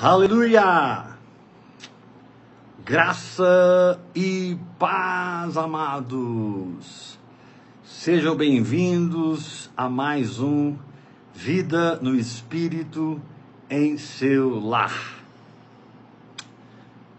[0.00, 1.06] Aleluia!
[2.84, 7.18] Graça e paz, amados.
[7.82, 10.76] Sejam bem-vindos a mais um
[11.34, 13.20] Vida no Espírito
[13.68, 15.18] em seu lar.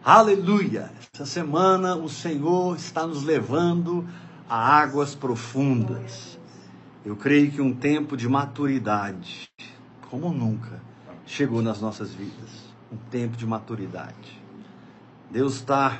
[0.02, 0.90] Aleluia!
[1.14, 4.08] Essa semana o Senhor está nos levando
[4.50, 6.40] a águas profundas.
[7.04, 9.52] Eu creio que um tempo de maturidade,
[10.10, 10.82] como nunca,
[11.26, 14.42] chegou nas nossas vidas um tempo de maturidade.
[15.30, 16.00] Deus está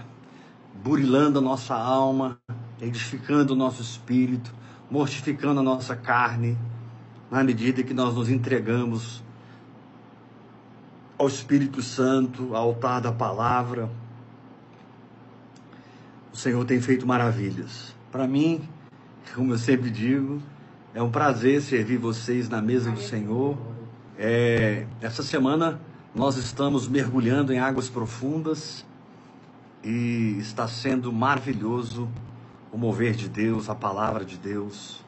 [0.84, 2.40] burilando a nossa alma,
[2.82, 4.54] edificando o nosso espírito,
[4.90, 6.58] mortificando a nossa carne,
[7.30, 9.24] na medida que nós nos entregamos
[11.18, 13.90] ao Espírito Santo, ao altar da palavra.
[16.34, 17.94] O Senhor tem feito maravilhas.
[18.12, 18.68] Para mim,
[19.36, 20.42] como eu sempre digo,
[20.94, 23.58] é um prazer servir vocês na mesa do Senhor.
[24.18, 25.80] É, essa semana
[26.14, 28.86] nós estamos mergulhando em águas profundas
[29.84, 32.10] e está sendo maravilhoso
[32.72, 35.04] o mover de Deus, a palavra de Deus.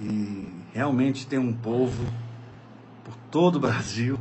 [0.00, 2.04] E realmente tem um povo
[3.04, 4.18] por todo o Brasil,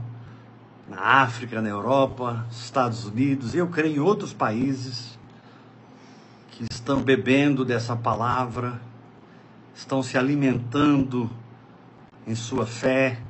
[0.87, 5.17] na África, na Europa, Estados Unidos, eu creio em outros países
[6.51, 8.81] que estão bebendo dessa palavra,
[9.73, 11.29] estão se alimentando
[12.25, 13.21] em sua fé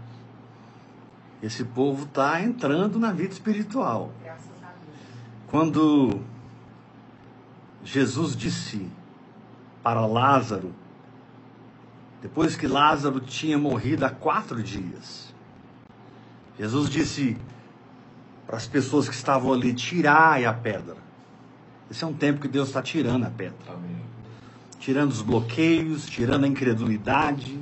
[1.41, 4.11] esse povo está entrando na vida espiritual.
[5.47, 6.19] Quando
[7.83, 8.87] Jesus disse
[9.81, 10.73] para Lázaro,
[12.21, 15.33] depois que Lázaro tinha morrido há quatro dias,
[16.57, 17.37] Jesus disse
[18.45, 20.97] para as pessoas que estavam ali: tirai a pedra.
[21.89, 23.73] Esse é um tempo que Deus está tirando a pedra.
[23.73, 23.97] Amém.
[24.77, 27.57] Tirando os bloqueios, tirando a incredulidade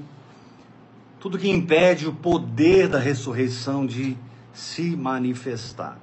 [1.19, 4.17] tudo que impede o poder da ressurreição de
[4.53, 5.99] se manifestar.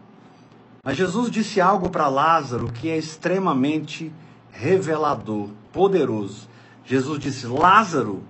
[0.82, 4.12] Mas Jesus disse algo para Lázaro que é extremamente
[4.50, 6.48] revelador, poderoso.
[6.84, 8.22] Jesus disse: Lázaro,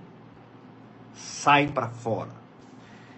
[1.13, 2.31] sai para fora.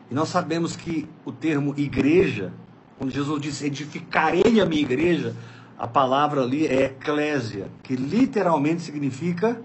[0.10, 2.52] E nós sabemos que o termo igreja,
[2.98, 5.36] quando Jesus disse edificarei a minha igreja,
[5.78, 9.62] a palavra ali é eclésia, que literalmente significa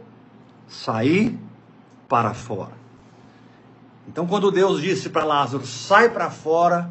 [0.69, 1.39] sair
[2.09, 2.82] para fora.
[4.09, 6.91] Então, quando Deus disse para Lázaro, sai para fora,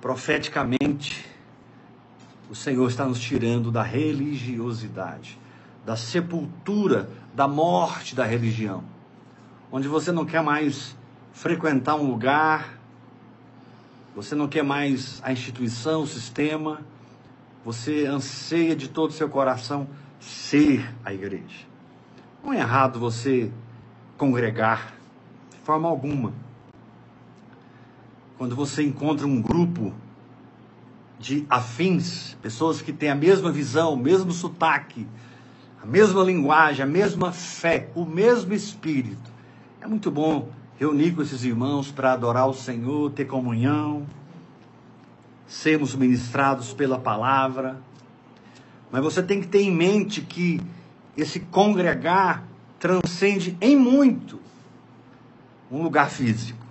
[0.00, 1.26] profeticamente,
[2.48, 5.38] o Senhor está nos tirando da religiosidade,
[5.84, 8.84] da sepultura, da morte da religião,
[9.70, 10.96] onde você não quer mais
[11.32, 12.78] frequentar um lugar,
[14.14, 16.80] você não quer mais a instituição, o sistema,
[17.64, 19.88] você anseia de todo o seu coração
[20.20, 21.66] ser a igreja.
[22.42, 23.50] Não é errado você
[24.16, 24.94] congregar,
[25.66, 26.32] forma alguma.
[28.38, 29.92] Quando você encontra um grupo
[31.18, 35.08] de afins, pessoas que têm a mesma visão, o mesmo sotaque,
[35.82, 39.28] a mesma linguagem, a mesma fé, o mesmo espírito,
[39.80, 44.06] é muito bom reunir com esses irmãos para adorar o Senhor, ter comunhão,
[45.48, 47.82] sermos ministrados pela palavra.
[48.92, 50.60] Mas você tem que ter em mente que
[51.16, 52.44] esse congregar
[52.78, 54.45] transcende em muito
[55.70, 56.64] um lugar físico.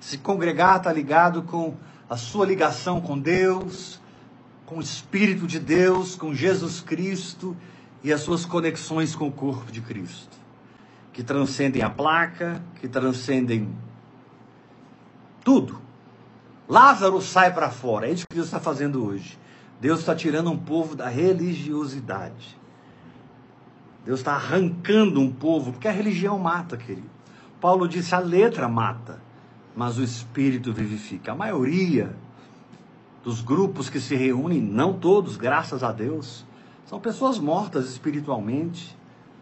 [0.00, 1.76] Se congregar está ligado com
[2.08, 4.00] a sua ligação com Deus,
[4.66, 7.56] com o Espírito de Deus, com Jesus Cristo
[8.02, 10.36] e as suas conexões com o corpo de Cristo,
[11.12, 13.68] que transcendem a placa, que transcendem
[15.44, 15.80] tudo.
[16.68, 19.38] Lázaro sai para fora, é isso que Deus está fazendo hoje.
[19.80, 22.56] Deus está tirando um povo da religiosidade.
[24.04, 27.11] Deus está arrancando um povo, porque a religião mata, querido.
[27.62, 29.22] Paulo disse: a letra mata,
[29.76, 31.30] mas o espírito vivifica.
[31.30, 32.14] A maioria
[33.22, 36.44] dos grupos que se reúnem, não todos, graças a Deus,
[36.84, 38.98] são pessoas mortas espiritualmente,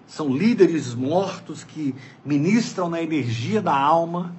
[0.06, 4.36] são líderes mortos que ministram na energia da alma,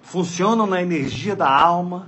[0.00, 2.06] funcionam na energia da alma.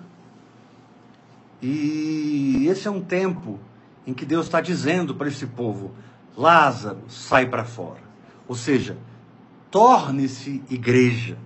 [1.61, 3.59] E esse é um tempo
[4.07, 5.91] em que Deus está dizendo para esse povo:
[6.37, 8.07] Lázaro, sai para fora.
[8.47, 8.97] Ou seja,
[9.77, 11.37] torne-se igreja,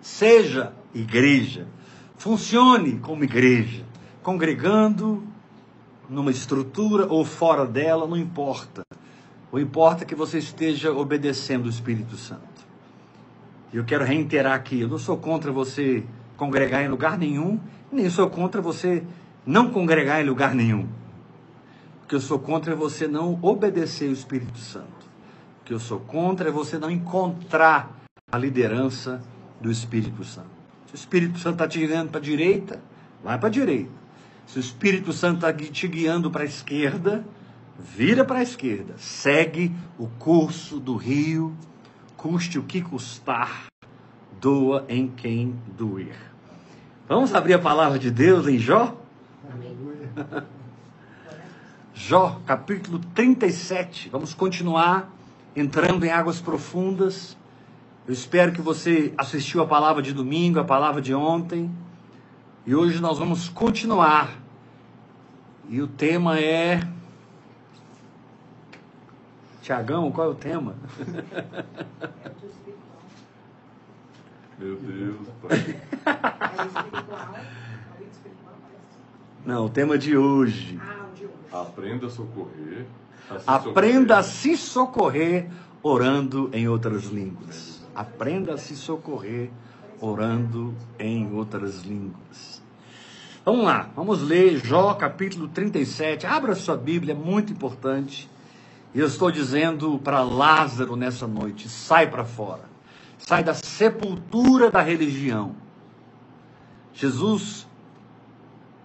[0.00, 1.66] seja igreja,
[2.16, 3.84] funcione como igreja,
[4.22, 5.24] congregando
[6.08, 8.86] numa estrutura ou fora dela, não importa.
[9.50, 12.40] O importa é que você esteja obedecendo o Espírito Santo.
[13.72, 16.04] E eu quero reiterar aqui, eu não sou contra você
[16.36, 17.58] congregar em lugar nenhum,
[17.90, 19.02] nem sou contra você
[19.44, 20.86] não congregar em lugar nenhum.
[22.04, 25.01] O que eu sou contra é você não obedecer o Espírito Santo
[25.72, 29.22] que eu sou contra é você não encontrar a liderança
[29.58, 30.50] do Espírito Santo.
[30.86, 32.82] Se o Espírito Santo está te guiando para a direita,
[33.24, 33.90] vai para a direita.
[34.46, 37.24] Se o Espírito Santo está te guiando para a esquerda,
[37.78, 38.96] vira para a esquerda.
[38.98, 41.56] Segue o curso do rio,
[42.18, 43.68] custe o que custar,
[44.38, 46.18] doa em quem doer.
[47.08, 48.94] Vamos abrir a palavra de Deus em Jó?
[51.94, 54.10] Jó, capítulo 37.
[54.10, 55.21] Vamos continuar
[55.54, 57.36] entrando em águas profundas.
[58.06, 61.70] Eu espero que você assistiu a palavra de domingo, a palavra de ontem.
[62.66, 64.38] E hoje nós vamos continuar.
[65.68, 66.80] E o tema é.
[69.60, 70.74] Tiagão, qual é o tema?
[74.58, 75.80] Meu Deus, pai.
[79.44, 80.80] Não, o tema de hoje.
[81.52, 82.86] Aprenda a socorrer.
[83.46, 85.48] A Aprenda a se socorrer
[85.82, 87.82] orando em outras línguas.
[87.94, 89.50] Aprenda a se socorrer
[90.00, 92.62] orando em outras línguas.
[93.44, 96.26] Vamos lá, vamos ler Jó capítulo 37.
[96.26, 98.30] Abra sua Bíblia, é muito importante.
[98.94, 102.70] E eu estou dizendo para Lázaro nessa noite: sai para fora.
[103.18, 105.54] Sai da sepultura da religião.
[106.92, 107.66] Jesus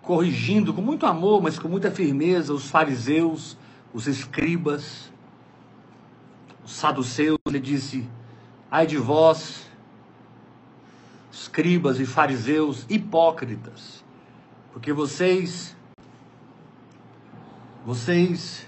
[0.02, 3.58] corrigindo com muito amor, mas com muita firmeza os fariseus,
[3.98, 5.12] os escribas,
[6.64, 8.08] os saduceus, ele disse:
[8.70, 9.68] Ai de vós,
[11.32, 14.06] escribas e fariseus hipócritas,
[14.72, 15.76] porque vocês
[17.84, 18.68] vocês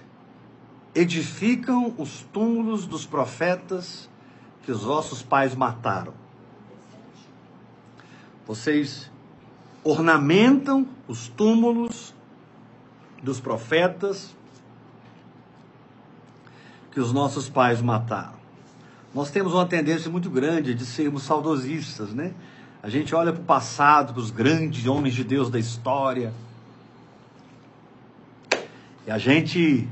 [0.95, 4.09] edificam os túmulos dos profetas
[4.63, 6.15] que os vossos pais mataram.
[8.47, 9.11] Vocês
[9.83, 12.15] ornamentam os túmulos
[13.21, 14.38] dos profetas
[16.91, 18.39] que os nossos pais mataram.
[19.13, 22.33] Nós temos uma tendência muito grande de sermos saudosistas, né?
[22.81, 26.33] A gente olha para o passado, para os grandes homens de Deus da história,
[29.05, 29.87] e a gente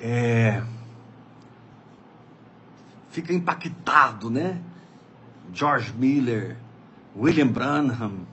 [0.00, 0.62] é,
[3.10, 4.60] fica impactado, né?
[5.52, 6.56] George Miller,
[7.16, 8.26] William Branham,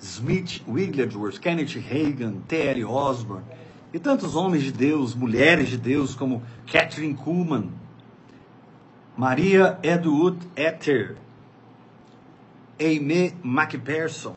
[0.00, 2.84] Smith Wigglesworth, Kenneth Reagan, T.L.
[2.84, 3.44] Osborne
[3.96, 7.70] e tantos homens de Deus, mulheres de Deus como Catherine Kuhlman,
[9.16, 11.16] Maria Edwood Ether,
[12.78, 14.36] Amy MacPherson.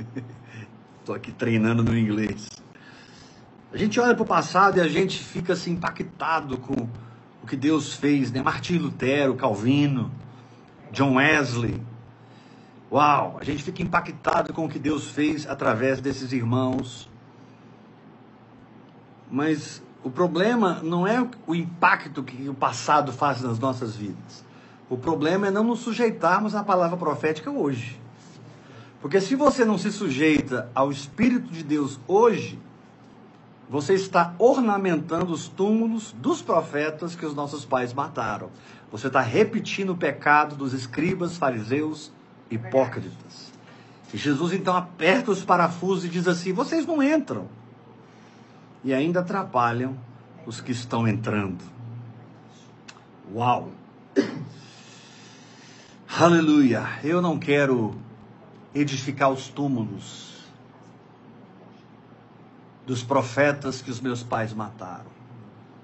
[0.98, 2.48] Estou aqui treinando no inglês.
[3.70, 6.88] A gente olha para o passado e a gente fica assim impactado com
[7.42, 8.40] o que Deus fez, né?
[8.40, 10.10] Martim Lutero, Calvino,
[10.90, 11.82] John Wesley.
[12.90, 17.12] Uau, a gente fica impactado com o que Deus fez através desses irmãos.
[19.30, 24.44] Mas o problema não é o impacto que o passado faz nas nossas vidas.
[24.88, 28.00] O problema é não nos sujeitarmos à palavra profética hoje.
[29.00, 32.58] Porque se você não se sujeita ao Espírito de Deus hoje,
[33.68, 38.50] você está ornamentando os túmulos dos profetas que os nossos pais mataram.
[38.92, 42.12] Você está repetindo o pecado dos escribas, fariseus,
[42.50, 43.52] hipócritas.
[44.12, 47.48] E Jesus então aperta os parafusos e diz assim: vocês não entram.
[48.84, 49.96] E ainda atrapalham
[50.46, 51.64] os que estão entrando.
[53.34, 53.70] Uau!
[56.20, 56.86] Aleluia!
[57.02, 57.96] Eu não quero
[58.74, 60.34] edificar os túmulos
[62.86, 65.14] dos profetas que os meus pais mataram.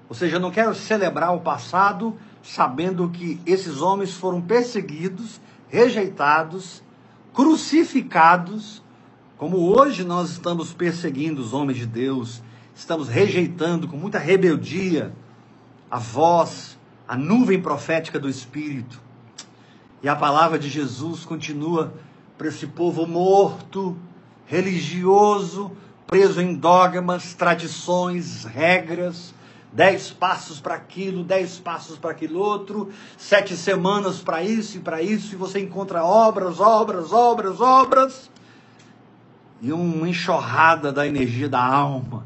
[0.07, 5.39] Ou seja, eu não quero celebrar o passado sabendo que esses homens foram perseguidos,
[5.69, 6.83] rejeitados,
[7.33, 8.83] crucificados,
[9.37, 12.43] como hoje nós estamos perseguindo os homens de Deus,
[12.75, 15.13] estamos rejeitando com muita rebeldia
[15.89, 19.01] a voz, a nuvem profética do Espírito.
[20.01, 21.93] E a palavra de Jesus continua
[22.37, 23.97] para esse povo morto,
[24.45, 25.71] religioso,
[26.07, 29.33] preso em dogmas, tradições, regras,
[29.71, 35.01] dez passos para aquilo, dez passos para aquilo outro, sete semanas para isso e para
[35.01, 38.31] isso, e você encontra obras, obras, obras, obras,
[39.61, 42.25] e uma enxurrada da energia da alma,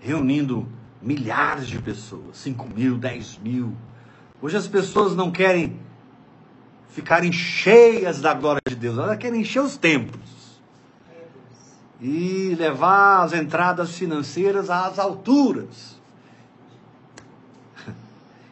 [0.00, 0.66] reunindo
[1.00, 3.74] milhares de pessoas, cinco mil, dez mil.
[4.40, 5.78] Hoje as pessoas não querem
[6.90, 10.60] ficarem cheias da glória de Deus, elas querem encher os templos
[12.00, 15.98] e levar as entradas financeiras às alturas.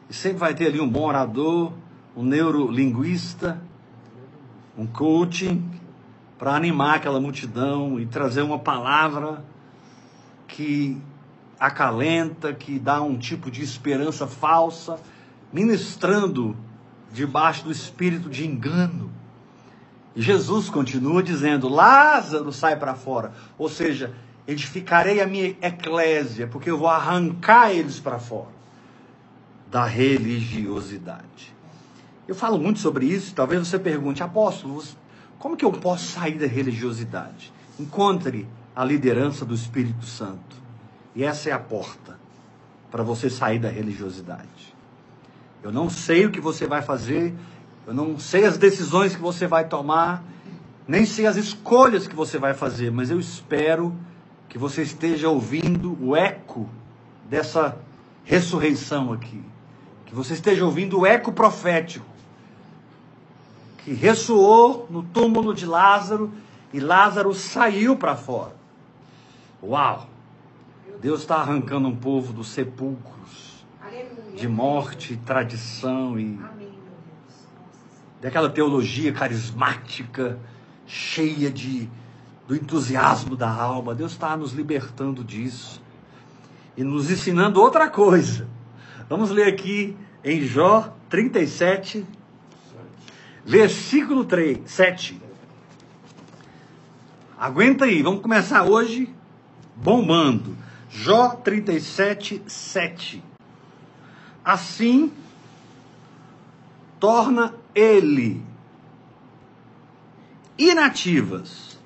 [0.09, 1.73] E sempre vai ter ali um bom orador,
[2.17, 3.61] um neurolinguista,
[4.77, 5.69] um coaching
[6.39, 9.45] para animar aquela multidão e trazer uma palavra
[10.47, 11.01] que
[11.59, 14.99] acalenta, que dá um tipo de esperança falsa,
[15.53, 16.57] ministrando
[17.13, 19.11] debaixo do espírito de engano.
[20.15, 23.33] Jesus continua dizendo: Lázaro sai para fora.
[23.59, 24.15] Ou seja,
[24.47, 28.57] edificarei a minha eclésia, porque eu vou arrancar eles para fora
[29.71, 31.55] da religiosidade.
[32.27, 34.83] Eu falo muito sobre isso, talvez você pergunte, apóstolo,
[35.39, 37.53] como que eu posso sair da religiosidade?
[37.79, 40.57] Encontre a liderança do Espírito Santo.
[41.17, 42.19] E essa é a porta
[42.91, 44.77] para você sair da religiosidade.
[45.63, 47.35] Eu não sei o que você vai fazer,
[47.87, 50.23] eu não sei as decisões que você vai tomar,
[50.87, 53.97] nem sei as escolhas que você vai fazer, mas eu espero
[54.47, 56.69] que você esteja ouvindo o eco
[57.29, 57.77] dessa
[58.23, 59.43] ressurreição aqui.
[60.05, 62.07] Que você esteja ouvindo o eco profético
[63.79, 66.31] que ressoou no túmulo de Lázaro
[66.75, 68.55] e Lázaro saiu para fora.
[69.63, 70.16] Uau!
[71.01, 73.65] Deus está arrancando um povo dos sepulcros
[74.35, 76.39] de morte, tradição e
[78.21, 80.39] daquela teologia carismática
[80.87, 81.89] cheia de
[82.47, 83.95] do entusiasmo da alma.
[83.95, 85.83] Deus está nos libertando disso
[86.77, 88.49] e nos ensinando outra coisa.
[89.09, 92.05] Vamos ler aqui em Jó 37,
[93.45, 95.23] versículo 3, 7.
[97.39, 99.09] Aguenta aí, vamos começar hoje
[99.75, 100.57] bombando.
[100.99, 103.23] Jó 37, 7.
[104.43, 105.13] Assim
[106.99, 108.43] torna ele
[110.57, 111.79] inativas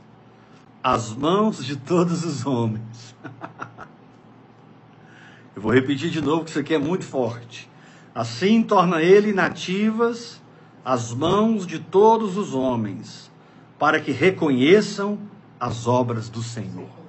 [0.81, 3.17] as mãos de todos os homens.
[5.57, 7.69] Eu vou repetir de novo que isso aqui é muito forte.
[8.15, 10.41] Assim torna ele inativas
[10.85, 13.29] as mãos de todos os homens,
[13.77, 15.19] para que reconheçam
[15.59, 17.00] as obras do Senhor.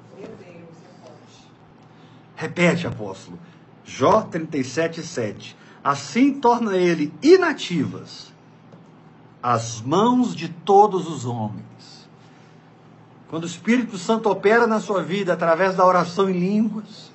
[2.41, 3.37] Repete, apóstolo.
[3.85, 5.55] Jó 37, 7.
[5.83, 8.33] Assim torna ele inativas
[9.43, 12.09] as mãos de todos os homens.
[13.29, 17.11] Quando o Espírito Santo opera na sua vida através da oração em línguas,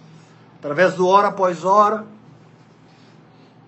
[0.61, 2.07] através do hora após hora,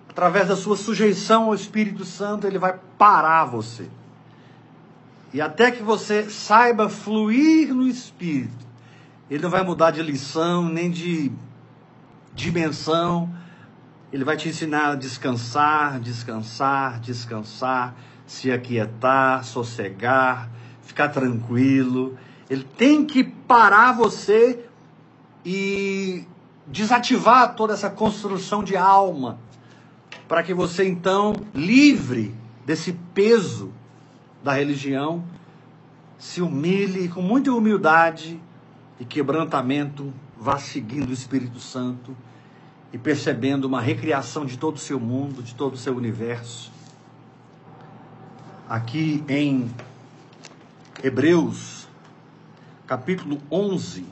[0.07, 3.89] através da sua sujeição ao Espírito Santo, ele vai parar você.
[5.33, 8.65] E até que você saiba fluir no Espírito,
[9.29, 11.29] ele não vai mudar de lição, nem de
[12.33, 13.33] dimensão.
[14.11, 17.95] Ele vai te ensinar a descansar, descansar, descansar,
[18.25, 20.49] se aquietar, sossegar,
[20.81, 22.17] ficar tranquilo.
[22.49, 24.65] Ele tem que parar você
[25.45, 26.25] e
[26.65, 29.39] desativar toda essa construção de alma,
[30.27, 32.33] para que você então, livre
[32.65, 33.73] desse peso
[34.43, 35.23] da religião,
[36.17, 38.39] se humilhe com muita humildade
[38.99, 42.15] e quebrantamento, vá seguindo o Espírito Santo
[42.93, 46.71] e percebendo uma recriação de todo o seu mundo, de todo o seu universo.
[48.67, 49.69] Aqui em
[51.03, 51.87] Hebreus,
[52.87, 54.05] capítulo 11,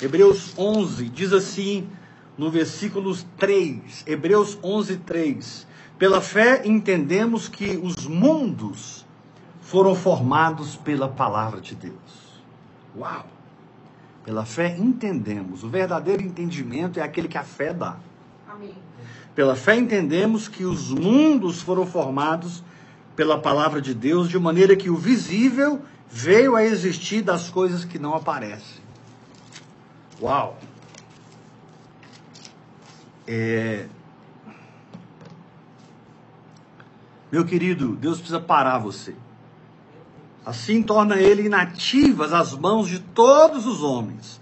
[0.00, 1.88] Hebreus 11 diz assim,
[2.36, 5.66] no versículo 3, Hebreus 11, 3:
[5.98, 9.06] Pela fé entendemos que os mundos
[9.60, 12.42] foram formados pela palavra de Deus.
[12.96, 13.26] Uau!
[14.24, 15.62] Pela fé entendemos.
[15.62, 17.96] O verdadeiro entendimento é aquele que a fé dá.
[18.48, 18.74] Amém.
[19.34, 22.62] Pela fé entendemos que os mundos foram formados
[23.14, 27.98] pela palavra de Deus, de maneira que o visível veio a existir das coisas que
[27.98, 28.82] não aparecem.
[30.20, 30.58] Uau!
[33.26, 33.86] É...
[37.30, 39.14] Meu querido, Deus precisa parar você.
[40.44, 44.40] Assim torna ele inativas as mãos de todos os homens,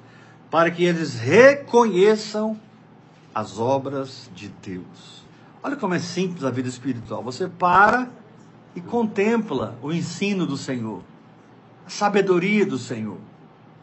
[0.50, 2.59] para que eles reconheçam
[3.35, 5.23] as obras de Deus.
[5.62, 7.23] Olha como é simples a vida espiritual.
[7.23, 8.11] Você para
[8.75, 11.02] e contempla o ensino do Senhor,
[11.87, 13.18] a sabedoria do Senhor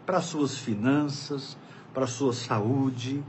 [0.06, 1.56] para suas finanças,
[1.94, 3.24] para sua saúde,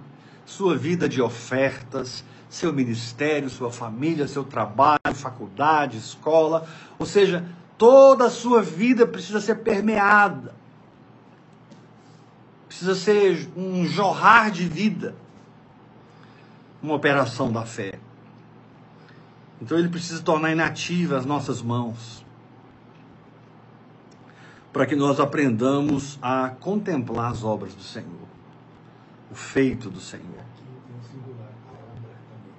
[0.45, 6.67] sua vida de ofertas, seu ministério, sua família, seu trabalho, faculdade, escola,
[6.99, 7.45] ou seja,
[7.81, 10.55] Toda a sua vida precisa ser permeada.
[12.69, 15.15] Precisa ser um jorrar de vida.
[16.83, 17.99] Uma operação da fé.
[19.63, 22.23] Então ele precisa tornar inativa as nossas mãos.
[24.75, 28.29] Para que nós aprendamos a contemplar as obras do Senhor.
[29.31, 30.45] O feito do Senhor.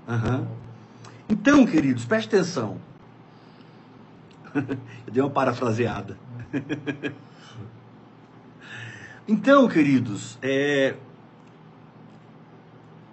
[0.07, 0.47] Uhum.
[1.29, 2.89] Então, queridos, preste atenção.
[5.07, 6.17] Eu dei uma parafraseada.
[9.27, 10.95] então, queridos, é...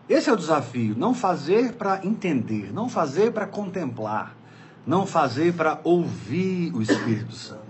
[0.08, 0.94] esse é o desafio.
[0.96, 4.34] Não fazer para entender, não fazer para contemplar,
[4.86, 7.68] não fazer para ouvir o Espírito Santo.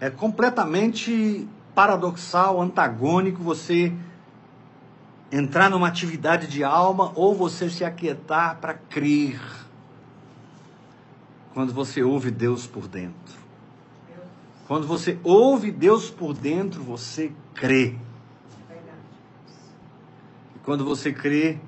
[0.00, 3.92] É completamente paradoxal, antagônico você
[5.30, 9.40] entrar numa atividade de alma ou você se aquietar para crer.
[11.52, 13.38] Quando você ouve Deus por dentro.
[14.66, 17.96] Quando você ouve Deus por dentro, você crê.
[20.54, 21.58] E quando você crê,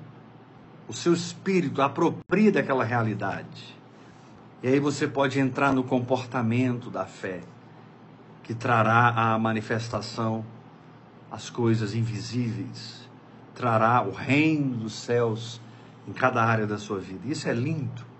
[0.87, 3.75] o seu espírito apropria daquela realidade.
[4.61, 7.41] E aí você pode entrar no comportamento da fé,
[8.41, 10.45] que trará a manifestação
[11.33, 13.09] as coisas invisíveis,
[13.55, 15.59] trará o reino dos céus
[16.07, 17.27] em cada área da sua vida.
[17.27, 18.12] Isso é lindo.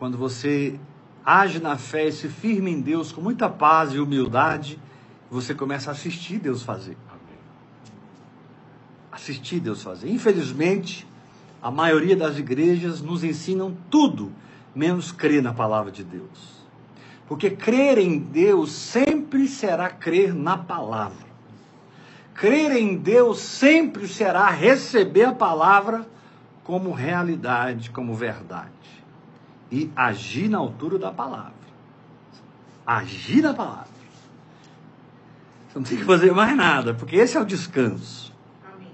[0.00, 0.80] Quando você
[1.22, 4.80] age na fé e se firma em Deus com muita paz e humildade,
[5.30, 6.96] você começa a assistir Deus fazer.
[9.12, 10.08] Assistir Deus fazer.
[10.08, 11.06] Infelizmente,
[11.60, 14.32] a maioria das igrejas nos ensinam tudo
[14.74, 16.64] menos crer na palavra de Deus.
[17.28, 21.28] Porque crer em Deus sempre será crer na palavra.
[22.32, 26.08] Crer em Deus sempre será receber a palavra
[26.64, 28.70] como realidade, como verdade.
[29.70, 31.52] E agir na altura da palavra.
[32.86, 33.88] Agir na palavra.
[35.68, 38.32] Você não tem que fazer mais nada, porque esse é o descanso.
[38.74, 38.90] Amém.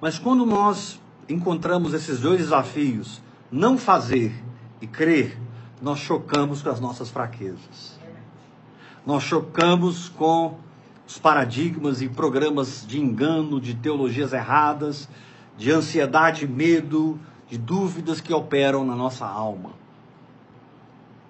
[0.00, 0.98] Mas quando nós
[1.28, 3.20] encontramos esses dois desafios,
[3.52, 4.34] não fazer
[4.80, 5.38] e crer,
[5.82, 7.98] nós chocamos com as nossas fraquezas.
[9.06, 10.58] Nós chocamos com
[11.06, 15.08] os paradigmas e programas de engano, de teologias erradas,
[15.58, 17.20] de ansiedade, medo,
[17.54, 19.70] de dúvidas que operam na nossa alma.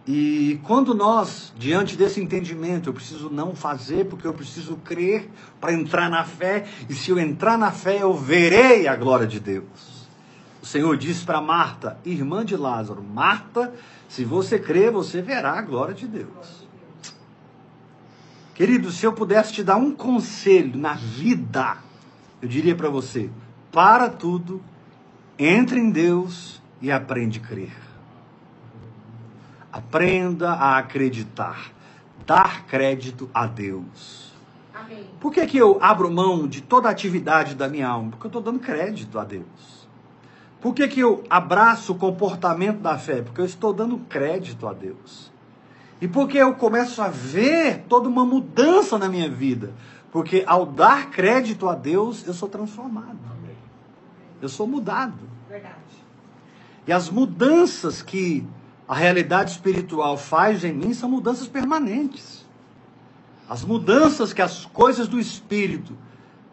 [0.07, 5.75] E quando nós, diante desse entendimento, eu preciso não fazer porque eu preciso crer para
[5.75, 10.09] entrar na fé, e se eu entrar na fé, eu verei a glória de Deus.
[10.63, 13.75] O Senhor disse para Marta, irmã de Lázaro: Marta,
[14.09, 16.67] se você crer, você verá a glória de Deus.
[18.55, 21.77] Querido, se eu pudesse te dar um conselho na vida,
[22.41, 23.29] eu diria para você:
[23.71, 24.63] para tudo,
[25.39, 27.77] entre em Deus e aprende a crer.
[29.73, 31.73] Aprenda a acreditar,
[32.25, 34.33] dar crédito a Deus.
[34.73, 35.07] Amém.
[35.21, 38.11] Por que, que eu abro mão de toda a atividade da minha alma?
[38.11, 39.89] Porque eu estou dando crédito a Deus.
[40.61, 43.21] Por que, que eu abraço o comportamento da fé?
[43.21, 45.33] Porque eu estou dando crédito a Deus.
[46.01, 49.73] E porque eu começo a ver toda uma mudança na minha vida.
[50.13, 53.34] Porque ao dar crédito a Deus, eu sou transformado.
[54.45, 55.19] Eu sou mudado.
[55.49, 55.75] Verdade.
[56.87, 58.47] E as mudanças que
[58.87, 62.45] a realidade espiritual faz em mim são mudanças permanentes.
[63.49, 65.97] As mudanças que as coisas do espírito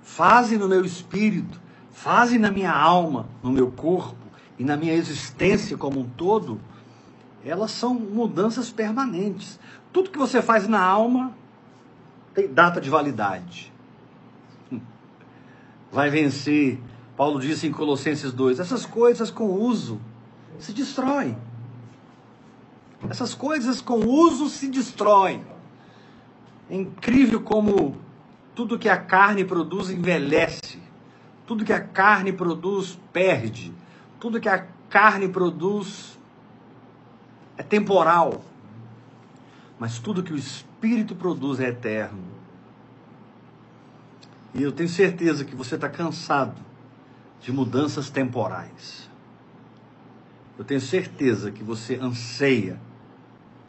[0.01, 1.59] fazem no meu espírito
[1.91, 4.15] fazem na minha alma, no meu corpo
[4.57, 6.61] e na minha existência como um todo,
[7.43, 9.59] elas são mudanças permanentes.
[9.91, 11.35] Tudo que você faz na alma
[12.33, 13.71] tem data de validade.
[15.91, 16.79] Vai vencer.
[17.21, 20.01] Paulo disse em Colossenses 2: essas coisas com uso
[20.57, 21.37] se destroem.
[23.07, 25.45] Essas coisas com uso se destroem.
[26.67, 27.95] É incrível como
[28.55, 30.79] tudo que a carne produz envelhece.
[31.45, 33.71] Tudo que a carne produz perde.
[34.19, 36.17] Tudo que a carne produz
[37.55, 38.41] é temporal.
[39.77, 42.23] Mas tudo que o espírito produz é eterno.
[44.55, 46.70] E eu tenho certeza que você está cansado
[47.41, 49.09] de mudanças temporais.
[50.57, 52.79] Eu tenho certeza que você anseia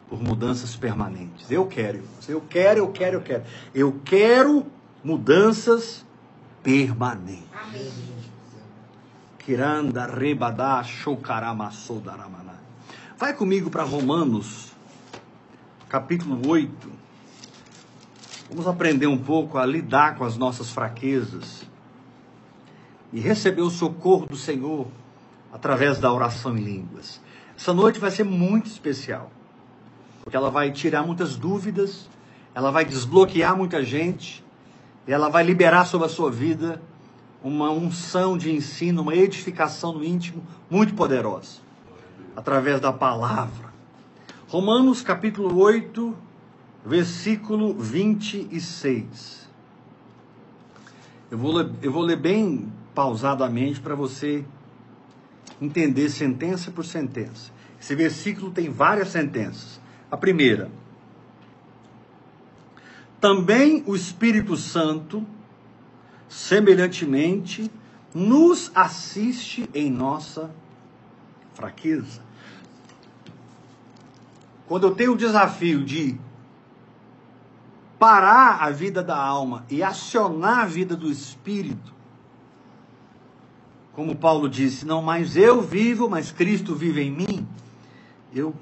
[0.07, 1.49] por mudanças permanentes.
[1.49, 3.43] Eu quero, eu quero, eu quero, eu quero.
[3.73, 4.65] Eu quero
[5.03, 6.05] mudanças
[6.61, 7.43] permanentes.
[9.39, 12.61] Kiranda rebadá shoukaramasodaramana.
[13.17, 14.71] Vai comigo para Romanos,
[15.89, 16.91] capítulo 8.
[18.49, 21.65] Vamos aprender um pouco a lidar com as nossas fraquezas
[23.13, 24.87] e receber o socorro do Senhor
[25.53, 27.21] através da oração em línguas.
[27.55, 29.31] Essa noite vai ser muito especial,
[30.23, 32.09] porque ela vai tirar muitas dúvidas,
[32.55, 34.43] ela vai desbloquear muita gente,
[35.07, 36.81] e ela vai liberar sobre a sua vida
[37.43, 41.59] uma unção de ensino, uma edificação no íntimo muito poderosa,
[42.35, 43.71] através da palavra.
[44.47, 46.15] Romanos capítulo 8,
[46.85, 49.47] versículo 26.
[51.29, 54.45] Eu vou, eu vou ler bem pausadamente para você
[55.61, 57.51] entender sentença por sentença.
[57.79, 59.79] Esse versículo tem várias sentenças.
[60.09, 60.71] A primeira,
[63.19, 65.25] também o Espírito Santo,
[66.27, 67.71] semelhantemente,
[68.13, 70.51] nos assiste em nossa
[71.53, 72.21] fraqueza.
[74.67, 76.17] quando eu tenho o desafio de
[77.99, 81.92] parar a vida da alma e acionar a vida do espírito,
[83.95, 87.47] como Paulo disse, não mais eu vivo, mas Cristo vive em mim,
[88.33, 88.53] eu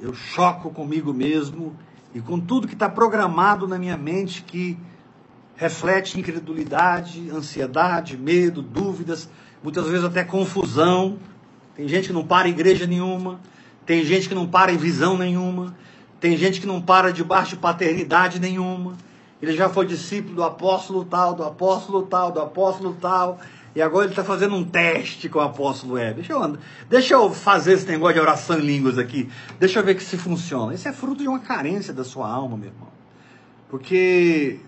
[0.00, 1.76] eu choco comigo mesmo
[2.14, 4.78] e com tudo que está programado na minha mente que
[5.56, 9.28] reflete incredulidade, ansiedade, medo, dúvidas,
[9.62, 11.18] muitas vezes até confusão.
[11.76, 13.40] Tem gente que não para em igreja nenhuma,
[13.84, 15.74] tem gente que não para em visão nenhuma,
[16.18, 18.94] tem gente que não para debaixo de paternidade nenhuma.
[19.42, 23.38] Ele já foi discípulo do apóstolo tal, do apóstolo tal, do apóstolo tal.
[23.74, 26.16] E agora ele está fazendo um teste com o apóstolo Web.
[26.16, 29.28] Deixa eu, deixa eu fazer esse negócio de oração em línguas aqui.
[29.58, 30.74] Deixa eu ver que se funciona.
[30.74, 32.88] Isso é fruto de uma carência da sua alma, meu irmão.
[33.68, 34.58] Porque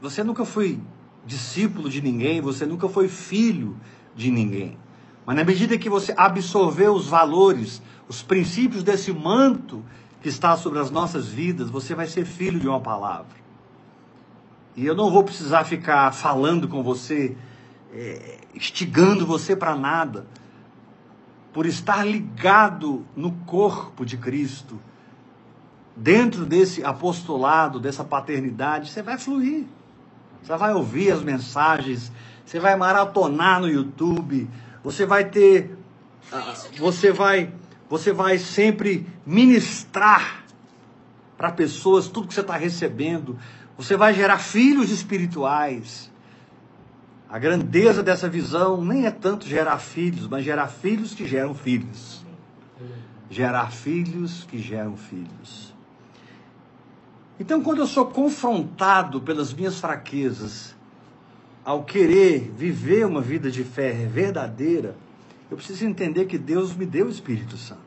[0.00, 0.80] você nunca foi
[1.26, 3.76] discípulo de ninguém, você nunca foi filho
[4.14, 4.78] de ninguém.
[5.26, 9.84] Mas na medida que você absorveu os valores, os princípios desse manto
[10.22, 13.36] que está sobre as nossas vidas, você vai ser filho de uma palavra.
[14.76, 17.36] E eu não vou precisar ficar falando com você,
[17.96, 20.26] é, instigando você para nada.
[21.52, 24.78] Por estar ligado no corpo de Cristo,
[25.96, 29.64] dentro desse apostolado, dessa paternidade, você vai fluir.
[30.42, 32.12] Você vai ouvir as mensagens,
[32.44, 34.48] você vai maratonar no YouTube,
[34.84, 35.76] você vai ter.
[36.30, 37.52] Ah, você vai
[37.88, 40.44] você vai sempre ministrar
[41.36, 43.38] para pessoas tudo que você está recebendo.
[43.76, 46.10] Você vai gerar filhos espirituais.
[47.28, 52.24] A grandeza dessa visão nem é tanto gerar filhos, mas gerar filhos que geram filhos.
[53.28, 55.74] Gerar filhos que geram filhos.
[57.38, 60.74] Então, quando eu sou confrontado pelas minhas fraquezas,
[61.64, 64.96] ao querer viver uma vida de fé verdadeira,
[65.50, 67.80] eu preciso entender que Deus me deu o Espírito Santo.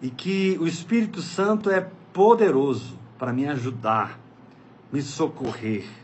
[0.00, 4.18] E que o Espírito Santo é poderoso para me ajudar,
[4.90, 5.99] me socorrer.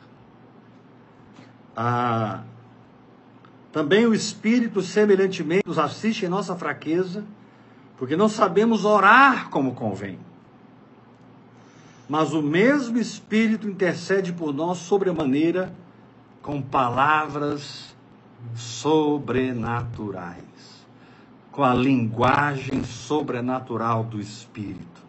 [1.76, 2.42] Ah,
[3.70, 7.22] também o Espírito, semelhantemente, nos assiste em nossa fraqueza,
[7.98, 10.18] porque não sabemos orar como convém.
[12.08, 15.74] Mas o mesmo Espírito intercede por nós sobremaneira
[16.40, 17.94] com palavras
[18.54, 20.36] sobrenaturais,
[21.50, 25.04] com a linguagem sobrenatural do Espírito,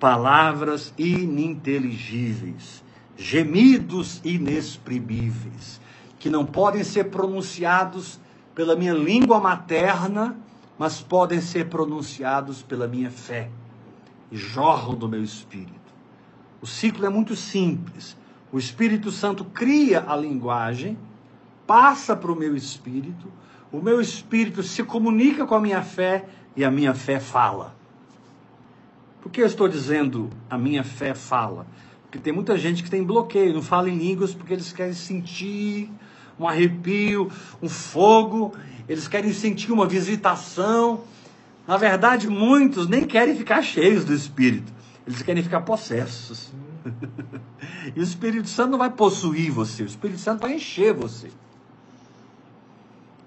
[0.00, 2.82] palavras ininteligíveis,
[3.16, 5.80] gemidos inexprimíveis,
[6.20, 8.20] que não podem ser pronunciados
[8.54, 10.36] pela minha língua materna,
[10.78, 13.50] mas podem ser pronunciados pela minha fé,
[14.30, 15.74] e jorram do meu espírito.
[16.62, 18.16] O ciclo é muito simples.
[18.52, 20.96] O Espírito Santo cria a linguagem
[21.70, 23.28] passa para o meu espírito,
[23.70, 26.24] o meu espírito se comunica com a minha fé
[26.56, 27.76] e a minha fé fala.
[29.22, 31.68] Por que eu estou dizendo a minha fé fala?
[32.02, 35.92] Porque tem muita gente que tem bloqueio, não fala em línguas porque eles querem sentir
[36.40, 37.30] um arrepio,
[37.62, 38.54] um fogo,
[38.88, 41.02] eles querem sentir uma visitação.
[41.66, 44.72] Na verdade, muitos nem querem ficar cheios do Espírito,
[45.06, 46.50] eles querem ficar possessos.
[47.94, 51.30] e o Espírito Santo não vai possuir você, o Espírito Santo vai encher você.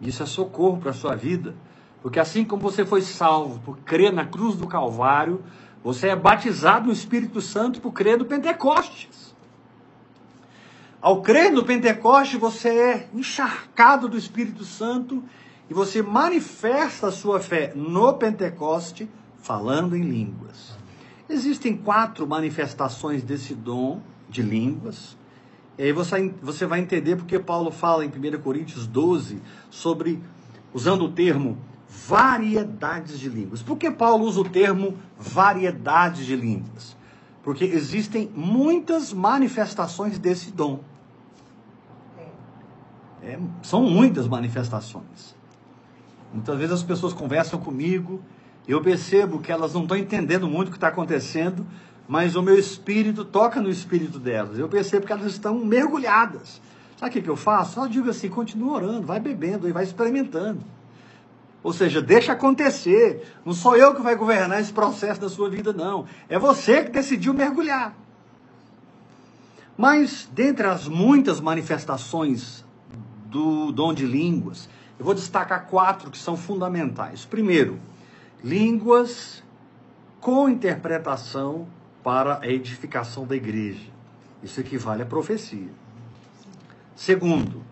[0.02, 1.56] Isso é socorro para a sua vida.
[2.02, 5.42] Porque assim como você foi salvo por crer na cruz do Calvário,
[5.82, 9.33] você é batizado no Espírito Santo por crer no Pentecostes.
[11.04, 15.22] Ao crer no Pentecostes, você é encharcado do Espírito Santo
[15.70, 20.78] e você manifesta a sua fé no Pentecoste falando em línguas.
[21.28, 25.18] Existem quatro manifestações desse dom de línguas.
[25.78, 30.24] E aí você, você vai entender porque Paulo fala em 1 Coríntios 12 sobre,
[30.74, 33.62] usando o termo variedades de línguas.
[33.62, 36.96] Por que Paulo usa o termo variedades de línguas?
[37.44, 40.93] Porque existem muitas manifestações desse dom.
[43.24, 45.34] É, são muitas manifestações.
[46.34, 48.22] Muitas vezes as pessoas conversam comigo,
[48.68, 51.66] eu percebo que elas não estão entendendo muito o que está acontecendo,
[52.08, 54.60] mas o meu espírito toca no espírito delas.
[54.60, 56.62] Eu percebo que elas estão mergulhadas.
[56.98, 57.80] Sabe o que, que eu faço?
[57.80, 60.62] Eu digo assim: continua orando, vai bebendo e vai experimentando.
[61.64, 63.26] Ou seja, deixa acontecer.
[63.46, 66.06] Não sou eu que vai governar esse processo da sua vida, não.
[66.28, 67.96] É você que decidiu mergulhar.
[69.78, 72.66] Mas, dentre as muitas manifestações
[73.34, 74.70] do dom de línguas,
[75.00, 77.26] eu vou destacar quatro que são fundamentais.
[77.26, 77.80] Primeiro,
[78.44, 79.44] línguas
[80.22, 81.68] com interpretação
[82.04, 83.90] para a edificação da igreja.
[84.44, 85.72] Isso equivale à profecia.
[86.96, 87.64] Segundo,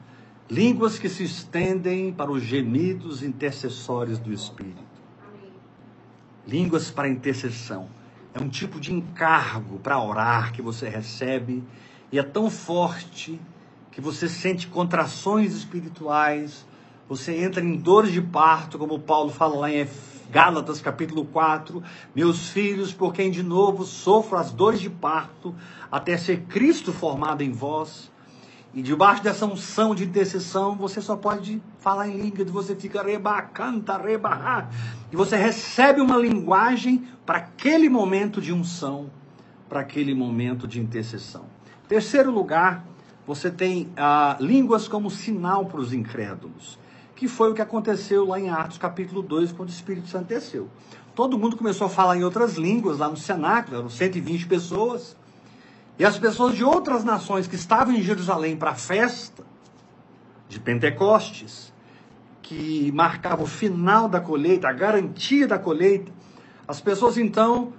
[0.50, 4.82] línguas que se estendem para os gemidos intercessórios do Espírito.
[6.48, 7.88] Línguas para intercessão.
[8.34, 11.64] É um tipo de encargo para orar que você recebe
[12.12, 13.40] e é tão forte
[13.92, 16.66] que você sente contrações espirituais,
[17.08, 19.86] você entra em dores de parto, como Paulo fala lá em
[20.32, 21.84] Gálatas capítulo 4,
[22.16, 25.54] meus filhos, por quem de novo sofro as dores de parto,
[25.92, 28.10] até ser Cristo formado em vós.
[28.74, 33.42] E debaixo dessa unção de intercessão, você só pode falar em língua, você fica reba,
[33.42, 34.70] canta, reba,
[35.12, 39.10] e você recebe uma linguagem para aquele momento de unção,
[39.68, 41.44] para aquele momento de intercessão.
[41.90, 42.86] Terceiro lugar,
[43.26, 46.80] você tem ah, línguas como sinal para os incrédulos,
[47.16, 50.70] que foi o que aconteceu lá em Atos capítulo 2, quando o Espírito Santo desceu.
[51.14, 55.16] Todo mundo começou a falar em outras línguas lá no cenáculo, eram 120 pessoas.
[56.00, 59.44] E as pessoas de outras nações que estavam em Jerusalém para a festa
[60.48, 61.72] de Pentecostes,
[62.42, 66.12] que marcava o final da colheita, a garantia da colheita,
[66.68, 67.74] as pessoas então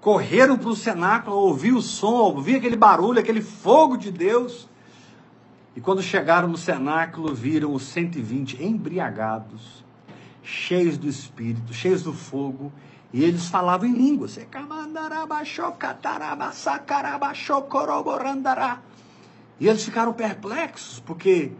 [0.00, 4.68] correram para o cenáculo, ouvir o som, ouvir aquele barulho, aquele fogo de Deus.
[5.76, 9.84] E quando chegaram no cenáculo, viram os 120 embriagados,
[10.42, 12.72] cheios do Espírito, cheios do fogo,
[13.12, 14.38] e eles falavam em línguas.
[19.60, 21.52] E eles ficaram perplexos, porque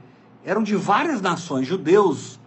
[0.44, 2.38] eram de várias nações, judeus,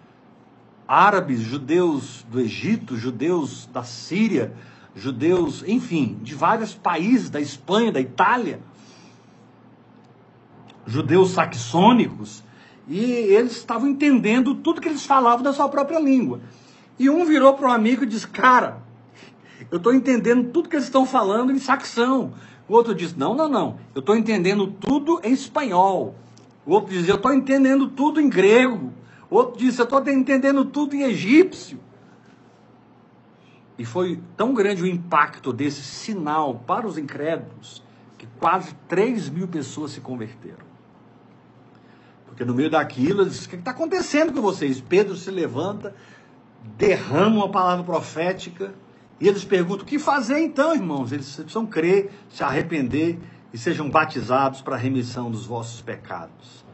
[0.87, 4.53] árabes, judeus do Egito, judeus da Síria,
[4.95, 8.59] judeus, enfim, de vários países, da Espanha, da Itália,
[10.85, 12.43] judeus saxônicos,
[12.87, 16.41] e eles estavam entendendo tudo que eles falavam da sua própria língua.
[16.99, 18.81] E um virou para um amigo e disse: Cara,
[19.69, 22.33] eu estou entendendo tudo que eles estão falando em saxão.
[22.67, 23.77] O outro diz: Não, não, não.
[23.95, 26.15] Eu estou entendendo tudo em espanhol.
[26.65, 28.91] O outro diz: Eu estou entendendo tudo em grego.
[29.29, 31.79] O outro diz: Eu estou entendendo tudo em egípcio.
[33.77, 37.81] E foi tão grande o impacto desse sinal para os incrédulos
[38.17, 40.70] que quase 3 mil pessoas se converteram.
[42.41, 44.81] Porque no meio daquilo, eles dizem: O que está acontecendo com vocês?
[44.81, 45.93] Pedro se levanta,
[46.75, 48.73] derrama uma palavra profética
[49.19, 51.11] e eles perguntam: o que fazer então, irmãos?
[51.11, 53.19] Eles precisam crer, se arrepender
[53.53, 56.65] e sejam batizados para a remissão dos vossos pecados.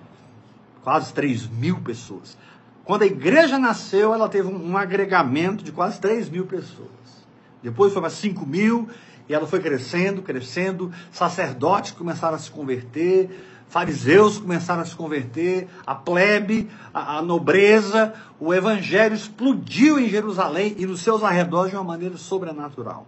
[0.84, 2.38] Quase 3 mil pessoas.
[2.86, 7.28] Quando a igreja nasceu, ela teve um agregamento de quase 3 mil pessoas.
[7.62, 8.88] Depois foi para 5 mil,
[9.28, 10.94] e ela foi crescendo, crescendo.
[11.12, 18.14] Sacerdotes começaram a se converter, fariseus começaram a se converter, a plebe, a, a, nobreza,
[18.40, 23.06] o evangelho explodiu em Jerusalém e nos seus arredores de uma maneira sobrenatural.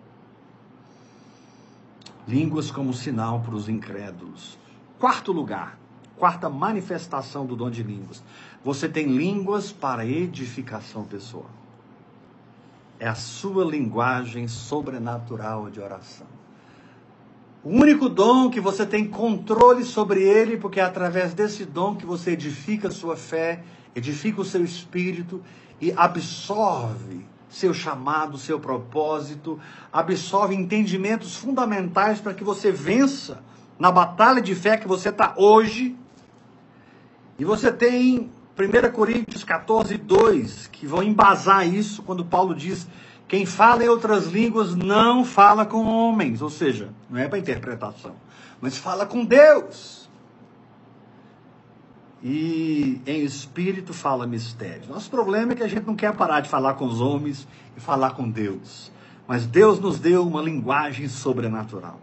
[2.28, 4.58] Línguas como sinal para os incrédulos.
[5.00, 5.80] Quarto lugar,
[6.18, 8.22] quarta manifestação do dom de línguas.
[8.64, 11.50] Você tem línguas para edificação pessoal.
[13.00, 16.39] É a sua linguagem sobrenatural de oração.
[17.62, 22.06] O único dom que você tem controle sobre ele, porque é através desse dom que
[22.06, 25.42] você edifica a sua fé, edifica o seu espírito
[25.82, 29.60] e absorve seu chamado, seu propósito,
[29.92, 33.44] absorve entendimentos fundamentais para que você vença
[33.78, 35.98] na batalha de fé que você está hoje.
[37.38, 42.88] E você tem 1 Coríntios 14, 2, que vão embasar isso quando Paulo diz
[43.30, 48.16] quem fala em outras línguas não fala com homens, ou seja, não é para interpretação,
[48.60, 50.10] mas fala com Deus.
[52.24, 54.90] E em espírito fala mistério.
[54.90, 57.80] Nosso problema é que a gente não quer parar de falar com os homens e
[57.80, 58.92] falar com Deus.
[59.28, 62.00] Mas Deus nos deu uma linguagem sobrenatural.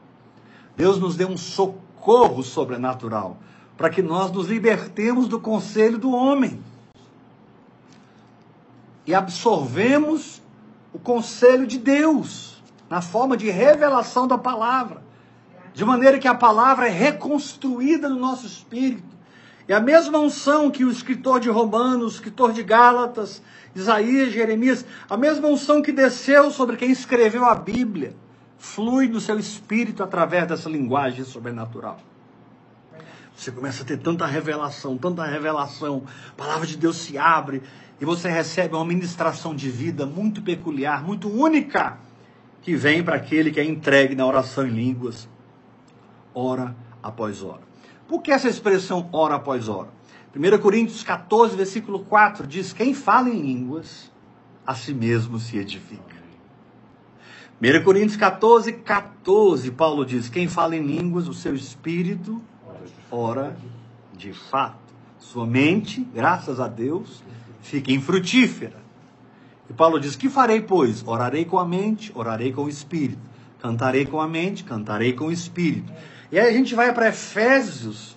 [0.76, 3.36] Deus nos deu um socorro sobrenatural
[3.76, 6.62] para que nós nos libertemos do conselho do homem
[9.04, 10.40] e absorvemos
[10.96, 15.02] o conselho de Deus, na forma de revelação da palavra,
[15.74, 19.14] de maneira que a palavra é reconstruída no nosso espírito.
[19.68, 23.42] E a mesma unção que o escritor de Romanos, o escritor de Gálatas,
[23.74, 28.16] Isaías, Jeremias, a mesma unção que desceu sobre quem escreveu a Bíblia,
[28.56, 31.98] flui no seu espírito através dessa linguagem sobrenatural.
[33.36, 37.62] Você começa a ter tanta revelação, tanta revelação, a palavra de Deus se abre,
[38.00, 41.98] e você recebe uma ministração de vida muito peculiar, muito única,
[42.62, 45.28] que vem para aquele que é entregue na oração em línguas,
[46.34, 47.62] hora após hora.
[48.08, 49.88] Por que essa expressão hora após hora?
[50.34, 54.12] 1 Coríntios 14, versículo 4 diz: Quem fala em línguas,
[54.66, 56.16] a si mesmo se edifica.
[57.62, 62.42] 1 Coríntios 14, 14, Paulo diz: Quem fala em línguas, o seu espírito
[63.10, 63.56] ora
[64.12, 64.94] de fato.
[65.18, 67.22] Sua mente, graças a Deus,
[67.66, 68.76] fica infrutífera.
[69.68, 71.06] E Paulo diz: Que farei, pois?
[71.06, 73.18] Orarei com a mente, orarei com o espírito.
[73.60, 75.92] Cantarei com a mente, cantarei com o espírito.
[76.30, 78.16] E aí a gente vai para Efésios,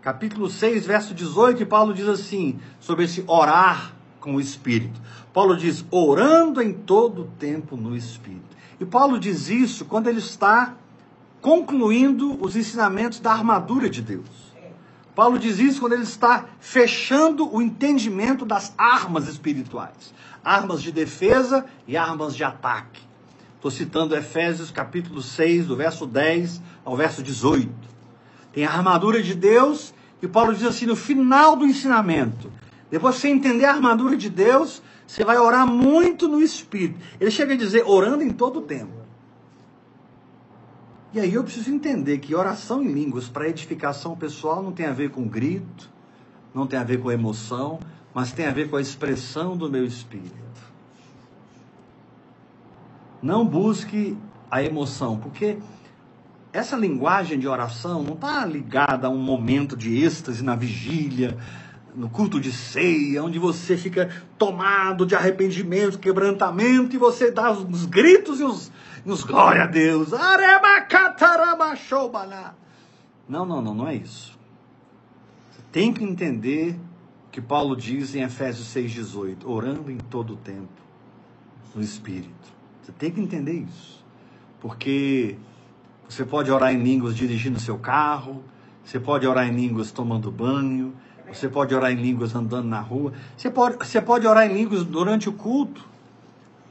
[0.00, 5.00] capítulo 6, verso 18, e Paulo diz assim, sobre esse orar com o espírito.
[5.32, 8.56] Paulo diz: orando em todo o tempo no espírito.
[8.80, 10.74] E Paulo diz isso quando ele está
[11.40, 14.55] concluindo os ensinamentos da armadura de Deus.
[15.16, 20.14] Paulo diz isso quando ele está fechando o entendimento das armas espirituais
[20.46, 23.02] armas de defesa e armas de ataque.
[23.56, 27.68] Estou citando Efésios capítulo 6, do verso 10 ao verso 18.
[28.52, 32.52] Tem a armadura de Deus, e Paulo diz assim: no final do ensinamento,
[32.88, 37.00] depois que você entender a armadura de Deus, você vai orar muito no Espírito.
[37.20, 38.92] Ele chega a dizer, orando em todo o tempo.
[41.16, 44.92] E aí eu preciso entender que oração em línguas para edificação pessoal não tem a
[44.92, 45.90] ver com grito,
[46.54, 47.80] não tem a ver com emoção,
[48.12, 50.34] mas tem a ver com a expressão do meu espírito.
[53.22, 54.14] Não busque
[54.50, 55.56] a emoção, porque
[56.52, 61.38] essa linguagem de oração não está ligada a um momento de êxtase na vigília,
[61.94, 67.86] no culto de ceia, onde você fica tomado de arrependimento, quebrantamento, e você dá os
[67.86, 68.70] gritos e os,
[69.06, 70.12] e os glória a Deus.
[73.28, 74.36] Não, não, não, não é isso.
[75.52, 76.76] Você tem que entender
[77.30, 80.68] que Paulo diz em Efésios 6,18, orando em todo o tempo
[81.72, 82.32] no Espírito.
[82.82, 84.04] Você tem que entender isso.
[84.60, 85.36] Porque
[86.08, 88.42] você pode orar em línguas dirigindo seu carro,
[88.84, 90.92] você pode orar em línguas tomando banho,
[91.32, 94.84] você pode orar em línguas andando na rua, você pode, você pode orar em línguas
[94.84, 95.95] durante o culto.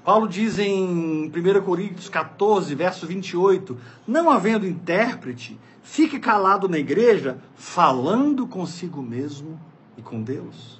[0.05, 3.75] Paulo diz em 1 Coríntios 14, verso 28,
[4.07, 9.59] não havendo intérprete, fique calado na igreja, falando consigo mesmo
[9.97, 10.79] e com Deus.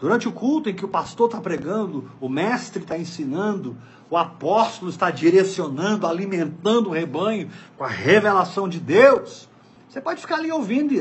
[0.00, 3.76] Durante o culto em que o pastor está pregando, o mestre está ensinando,
[4.10, 9.48] o apóstolo está direcionando, alimentando o rebanho com a revelação de Deus,
[9.88, 10.98] você pode ficar ali ouvindo e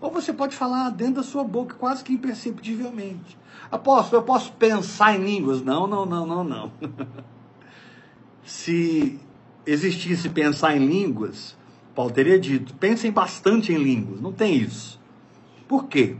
[0.00, 3.36] ou você pode falar dentro da sua boca, quase que imperceptivelmente.
[3.70, 5.62] Apóstolo, eu posso pensar em línguas?
[5.62, 6.72] Não, não, não, não, não.
[8.44, 9.18] Se
[9.66, 11.56] existisse pensar em línguas,
[11.94, 14.20] Paulo teria dito: pensem bastante em línguas.
[14.20, 15.00] Não tem isso.
[15.66, 16.16] Por quê?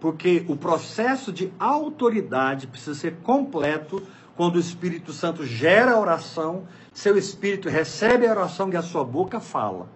[0.00, 4.02] Porque o processo de autoridade precisa ser completo
[4.34, 9.04] quando o Espírito Santo gera a oração, seu espírito recebe a oração e a sua
[9.04, 9.86] boca fala.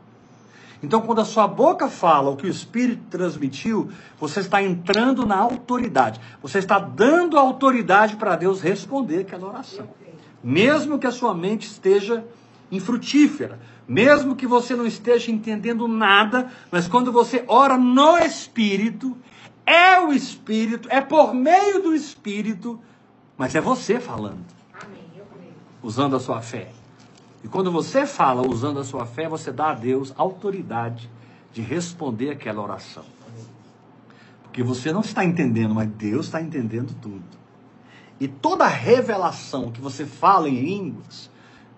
[0.82, 5.36] Então, quando a sua boca fala o que o Espírito transmitiu, você está entrando na
[5.36, 6.20] autoridade.
[6.42, 9.88] Você está dando autoridade para Deus responder aquela oração.
[10.42, 12.24] Mesmo que a sua mente esteja
[12.70, 19.16] infrutífera, mesmo que você não esteja entendendo nada, mas quando você ora no Espírito,
[19.66, 22.78] é o Espírito, é por meio do Espírito,
[23.36, 24.44] mas é você falando,
[25.82, 26.70] usando a sua fé.
[27.44, 31.10] E quando você fala usando a sua fé, você dá a Deus autoridade
[31.52, 33.04] de responder aquela oração.
[34.42, 37.22] Porque você não está entendendo, mas Deus está entendendo tudo.
[38.18, 41.30] E toda revelação que você fala em línguas,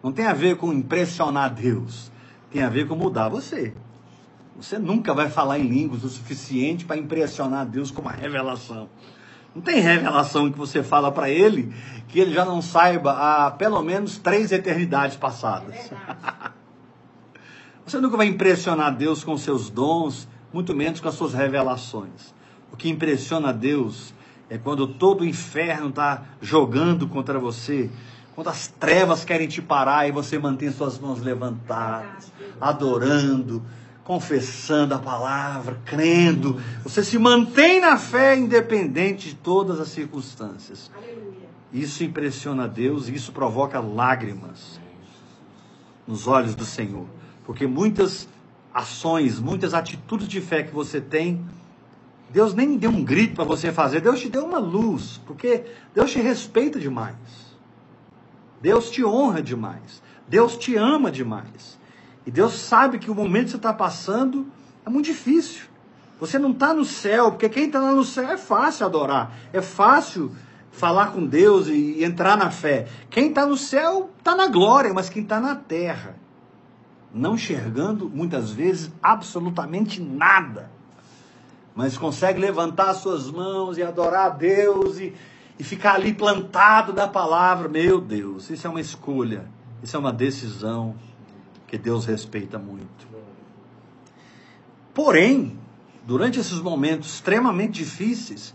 [0.02, 2.12] não tem a ver com impressionar Deus,
[2.48, 3.74] tem a ver com mudar você.
[4.57, 8.88] Você nunca vai falar em línguas o suficiente para impressionar Deus com uma revelação.
[9.57, 11.73] Não tem revelação que você fala para ele
[12.09, 15.75] que ele já não saiba há pelo menos três eternidades passadas.
[15.75, 16.51] É
[17.83, 22.35] você nunca vai impressionar Deus com seus dons, muito menos com as suas revelações.
[22.71, 24.12] O que impressiona Deus
[24.51, 27.88] é quando todo o inferno está jogando contra você,
[28.35, 33.62] quando as trevas querem te parar e você mantém suas mãos levantadas, adorando,
[34.07, 36.62] confessando a palavra, crendo.
[36.85, 40.92] Você se mantém na fé independente de todas as circunstâncias.
[41.73, 44.81] Isso impressiona Deus e isso provoca lágrimas
[46.07, 47.07] nos olhos do Senhor.
[47.45, 48.29] Porque muitas
[48.73, 51.45] ações, muitas atitudes de fé que você tem,
[52.31, 56.13] Deus nem deu um grito para você fazer, Deus te deu uma luz, porque Deus
[56.13, 57.17] te respeita demais.
[58.63, 60.00] Deus te honra demais.
[60.29, 61.77] Deus te ama demais.
[62.27, 64.46] E Deus sabe que o momento que você está passando
[64.85, 65.66] é muito difícil.
[66.18, 69.62] Você não está no céu, porque quem está lá no céu é fácil adorar, é
[69.62, 70.35] fácil
[70.70, 72.88] falar com Deus e entrar na fé.
[73.08, 76.16] Quem está no céu está na glória, mas quem está na terra,
[77.14, 80.70] não enxergando muitas vezes absolutamente nada,
[81.74, 85.14] mas consegue levantar suas mãos e adorar a Deus e
[85.58, 89.46] e ficar ali plantado da palavra, meu Deus, isso é uma escolha,
[89.83, 90.94] isso é uma decisão
[91.67, 93.06] que Deus respeita muito.
[94.94, 95.58] Porém,
[96.06, 98.54] durante esses momentos extremamente difíceis,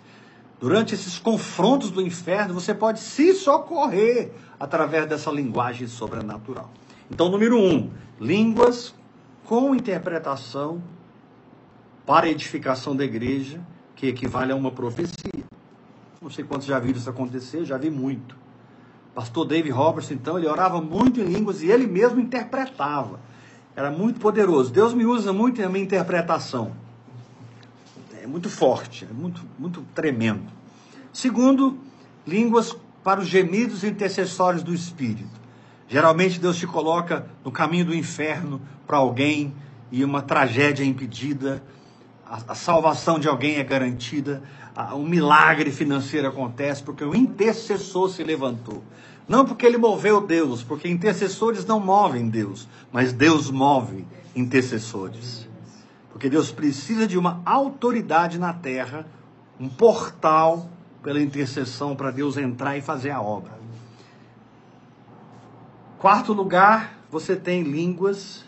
[0.61, 6.69] Durante esses confrontos do inferno, você pode se socorrer através dessa linguagem sobrenatural.
[7.09, 7.89] Então, número um,
[8.19, 8.93] línguas
[9.43, 10.79] com interpretação
[12.05, 13.59] para edificação da igreja,
[13.95, 15.43] que equivale a uma profecia.
[16.21, 18.35] Não sei quantos já viram isso acontecer, já vi muito.
[19.13, 23.19] Pastor David Robertson, então, ele orava muito em línguas e ele mesmo interpretava.
[23.75, 24.71] Era muito poderoso.
[24.71, 26.71] Deus me usa muito na minha interpretação
[28.21, 30.43] é muito forte, é muito, muito tremendo.
[31.11, 31.79] Segundo,
[32.25, 35.41] línguas para os gemidos intercessórios do Espírito.
[35.87, 39.53] Geralmente Deus te coloca no caminho do inferno para alguém
[39.91, 41.63] e uma tragédia é impedida,
[42.25, 44.43] a, a, salvação de alguém é garantida,
[44.95, 48.83] um milagre financeiro acontece porque o intercessor se levantou.
[49.27, 54.05] Não porque ele moveu Deus, porque intercessores não movem Deus, mas Deus move
[54.35, 55.47] intercessores.
[56.11, 59.05] Porque Deus precisa de uma autoridade na terra,
[59.59, 60.69] um portal
[61.01, 63.59] pela intercessão para Deus entrar e fazer a obra.
[65.97, 68.43] Quarto lugar, você tem línguas.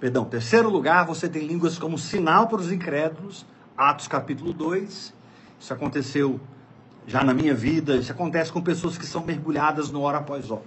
[0.00, 3.46] Perdão, terceiro lugar, você tem línguas como sinal para os incrédulos.
[3.82, 5.12] Atos capítulo 2.
[5.58, 6.40] Isso aconteceu
[7.04, 10.62] já na minha vida, isso acontece com pessoas que são mergulhadas no hora após hora.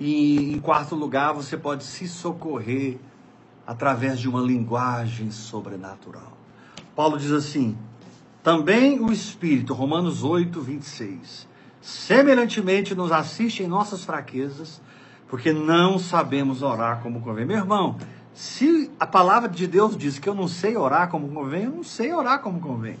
[0.00, 2.98] E em quarto lugar, você pode se socorrer
[3.66, 6.32] através de uma linguagem sobrenatural.
[6.96, 7.76] Paulo diz assim:
[8.42, 11.46] também o Espírito, Romanos 8, 26,
[11.82, 14.80] semelhantemente nos assiste em nossas fraquezas,
[15.28, 17.44] porque não sabemos orar como convém.
[17.44, 17.98] Meu irmão,
[18.34, 21.84] se a palavra de Deus diz que eu não sei orar como convém, eu não
[21.84, 22.98] sei orar como convém.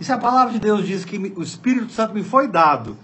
[0.00, 2.96] E se a palavra de Deus diz que o Espírito Santo me foi dado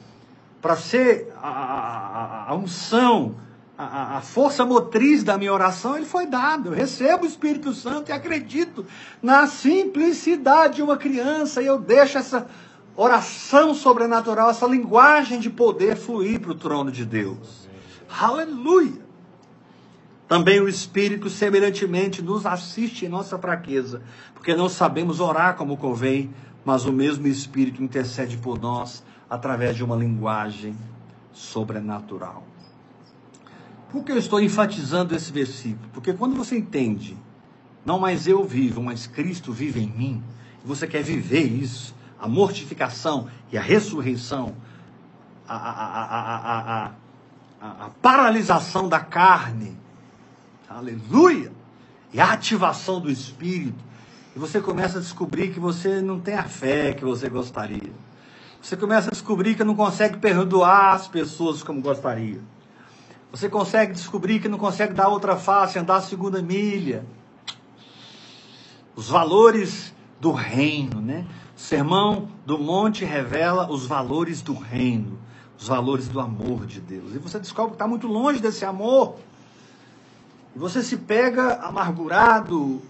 [0.63, 3.35] para ser a, a, a unção,
[3.77, 6.71] a, a, força motriz da minha oração, ele foi dado.
[6.71, 8.87] Eu recebo o Espírito Santo e acredito
[9.23, 12.47] na simplicidade de uma criança e eu deixo essa
[12.97, 17.69] oração sobrenatural, essa linguagem de poder fluir para o trono de Deus.
[18.09, 19.06] Aleluia!
[20.29, 24.03] Também o Espírito, semelhantemente, nos assiste em nossa fraqueza,
[24.35, 26.31] porque não sabemos orar como convém,
[26.65, 30.77] mas o mesmo Espírito intercede por nós através de uma linguagem
[31.33, 32.45] sobrenatural.
[33.91, 35.89] Por que eu estou enfatizando esse versículo?
[35.93, 37.17] Porque quando você entende,
[37.85, 40.23] não mais eu vivo, mas Cristo vive em mim,
[40.65, 44.57] e você quer viver isso, a mortificação e a ressurreição,
[45.49, 46.93] a, a,
[47.63, 49.86] a, a paralisação da carne,
[50.69, 51.53] aleluia,
[52.13, 53.85] e a ativação do espírito,
[54.35, 57.93] e você começa a descobrir que você não tem a fé que você gostaria.
[58.61, 62.41] Você começa a descobrir que não consegue perdoar as pessoas como gostaria.
[63.31, 67.07] Você consegue descobrir que não consegue dar outra face, andar a segunda milha.
[68.95, 71.27] Os valores do reino, né?
[71.57, 75.19] O sermão do monte revela os valores do reino,
[75.59, 77.15] os valores do amor de Deus.
[77.15, 79.17] E você descobre que está muito longe desse amor.
[80.57, 82.81] E você se pega amargurado,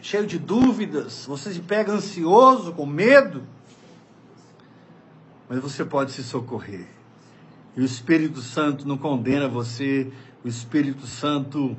[0.00, 3.42] cheio de dúvidas, você se pega ansioso, com medo.
[5.48, 6.86] Mas você pode se socorrer.
[7.76, 10.12] E o Espírito Santo não condena você,
[10.44, 11.76] o Espírito Santo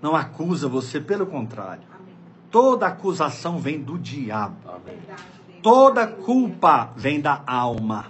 [0.00, 1.82] não acusa você, pelo contrário.
[2.48, 4.56] Toda acusação vem do diabo.
[5.60, 8.06] Toda culpa vem da alma.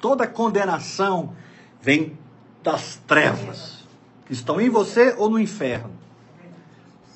[0.00, 1.32] Toda condenação
[1.80, 2.18] vem
[2.60, 3.73] das trevas
[4.30, 5.92] estão em você ou no inferno.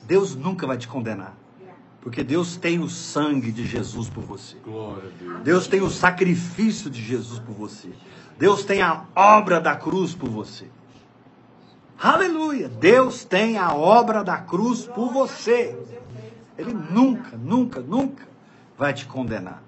[0.04, 1.36] Deus nunca vai te condenar.
[2.00, 4.56] Porque Deus tem o sangue de Jesus por você.
[4.64, 5.42] Deus.
[5.42, 7.90] Deus tem o sacrifício de Jesus por você.
[8.38, 10.66] Deus tem a obra da cruz por você.
[12.00, 12.68] Aleluia!
[12.68, 15.76] Deus tem a obra da cruz por você.
[16.56, 18.26] Ele nunca, nunca, nunca
[18.78, 19.60] vai te condenar.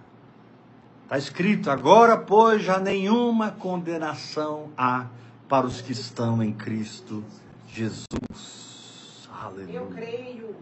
[1.03, 5.07] Está escrito agora, pois já nenhuma condenação há
[5.51, 7.25] para os que estão em Cristo
[7.67, 9.29] Jesus.
[9.43, 9.79] Aleluia.
[9.79, 10.55] Eu creio.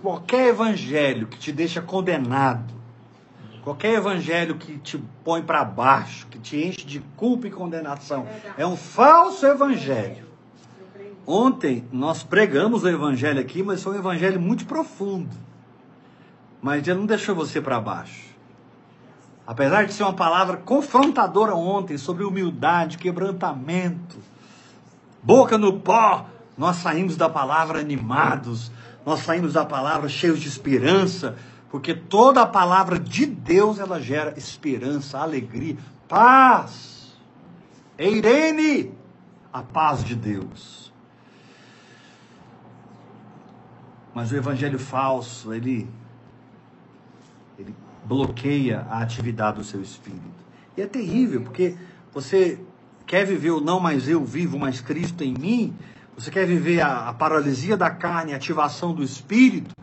[0.00, 2.72] Qualquer evangelho que te deixa condenado,
[3.64, 8.64] qualquer evangelho que te põe para baixo, que te enche de culpa e condenação, é
[8.64, 10.28] um falso evangelho.
[11.26, 15.34] Ontem nós pregamos o evangelho aqui, mas foi um evangelho muito profundo.
[16.62, 18.27] Mas ele não deixou você para baixo.
[19.48, 24.18] Apesar de ser uma palavra confrontadora ontem sobre humildade, quebrantamento,
[25.22, 28.70] boca no pó, nós saímos da palavra animados,
[29.06, 31.34] nós saímos da palavra cheios de esperança,
[31.70, 37.16] porque toda a palavra de Deus ela gera esperança, alegria, paz.
[37.96, 38.92] Eirene,
[39.50, 40.92] a paz de Deus.
[44.14, 45.88] Mas o evangelho falso, ele
[47.58, 50.48] Ele bloqueia a atividade do seu espírito.
[50.76, 51.76] E é terrível, porque
[52.12, 52.58] você
[53.06, 55.76] quer viver o não mais eu vivo, mas Cristo em mim.
[56.16, 59.74] Você quer viver a, a paralisia da carne, a ativação do espírito.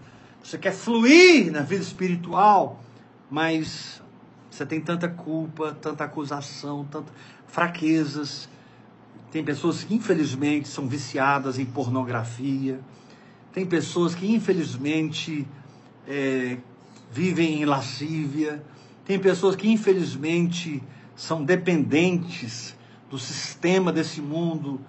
[0.44, 2.84] Você quer fluir na vida espiritual,
[3.30, 4.02] mas
[4.50, 7.14] você tem tanta culpa, tanta acusação, tantas
[7.48, 8.50] fraquezas.
[9.32, 12.80] Tem pessoas que infelizmente são viciadas em pornografia.
[13.54, 15.48] Tem pessoas que infelizmente
[16.08, 16.58] é,
[17.16, 18.62] vivem em lascívia.
[19.06, 20.84] Tem pessoas que infelizmente
[21.16, 22.76] são dependentes
[23.10, 24.82] do sistema desse mundo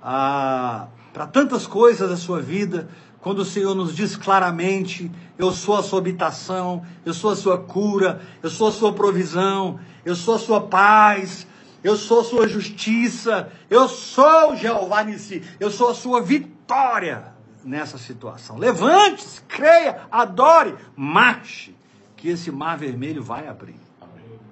[0.00, 2.88] ah, para tantas coisas da sua vida.
[3.20, 7.58] Quando o Senhor nos diz claramente: Eu sou a sua habitação, eu sou a sua
[7.58, 11.44] cura, eu sou a sua provisão, eu sou a sua paz,
[11.82, 17.33] eu sou a sua justiça, eu sou Jeová Nissi, eu sou a sua vitória
[17.64, 18.58] nessa situação.
[18.58, 21.74] Levante-se, creia, adore, marche,
[22.16, 23.80] que esse mar vermelho vai abrir.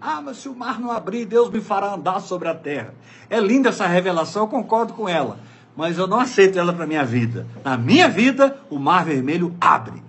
[0.00, 2.92] Ah, mas se o mar não abrir, Deus me fará andar sobre a terra.
[3.30, 5.38] É linda essa revelação, eu concordo com ela.
[5.76, 7.46] Mas eu não aceito ela para minha vida.
[7.64, 10.02] Na minha vida, o mar vermelho abre.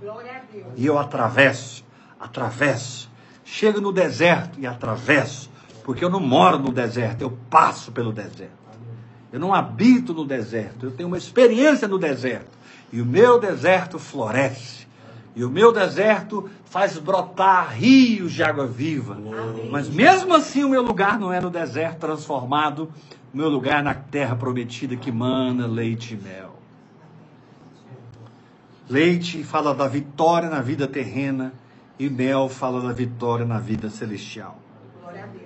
[0.76, 1.86] E eu atravesso,
[2.20, 3.10] atravesso.
[3.46, 5.50] Chego no deserto e atravesso.
[5.84, 8.64] Porque eu não moro no deserto, eu passo pelo deserto.
[9.32, 12.52] Eu não habito no deserto, eu tenho uma experiência no deserto.
[12.94, 14.88] E o meu deserto floresce.
[15.36, 19.16] E o meu deserto faz brotar rios de água viva.
[19.16, 19.68] Amém.
[19.72, 22.94] Mas mesmo assim, o meu lugar não é no deserto transformado,
[23.34, 26.54] o meu lugar é na terra prometida que mana leite e mel.
[28.88, 31.52] Leite fala da vitória na vida terrena
[31.98, 34.60] e mel fala da vitória na vida celestial.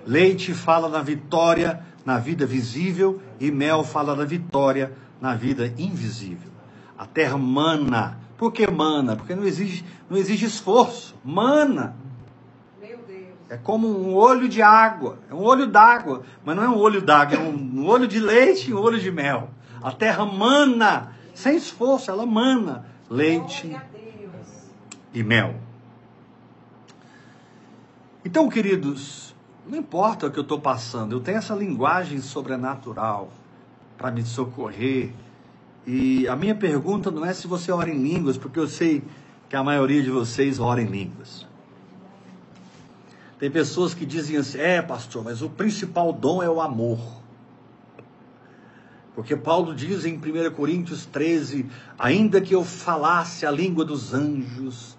[0.06, 6.57] Leite fala da vitória na vida visível e mel fala da vitória na vida invisível.
[6.98, 8.18] A terra mana.
[8.36, 9.16] Por que mana?
[9.16, 11.14] Porque não exige, não exige esforço.
[11.24, 11.94] Mana.
[12.80, 13.28] Meu Deus.
[13.48, 15.18] É como um olho de água.
[15.30, 16.22] É um olho d'água.
[16.44, 18.98] Mas não é um olho d'água, é um, um olho de leite e um olho
[18.98, 19.50] de mel.
[19.80, 21.12] A terra mana.
[21.34, 23.74] Sem esforço, ela mana leite
[25.14, 25.56] e mel.
[28.24, 29.34] Então, queridos,
[29.66, 33.30] não importa o que eu estou passando, eu tenho essa linguagem sobrenatural
[33.96, 35.12] para me socorrer
[35.90, 39.02] e a minha pergunta não é se você ora em línguas, porque eu sei
[39.48, 41.46] que a maioria de vocês ora em línguas.
[43.38, 47.00] Tem pessoas que dizem assim: é, pastor, mas o principal dom é o amor.
[49.14, 51.64] Porque Paulo diz em 1 Coríntios 13:
[51.98, 54.97] ainda que eu falasse a língua dos anjos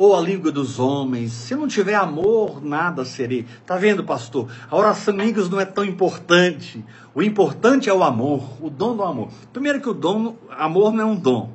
[0.00, 1.30] ou a língua dos homens.
[1.30, 3.44] Se não tiver amor, nada serei.
[3.66, 4.48] Tá vendo, pastor?
[4.70, 6.82] A oração em línguas não é tão importante.
[7.14, 9.28] O importante é o amor, o dom do amor.
[9.52, 11.50] Primeiro que o dom, amor não é um dom.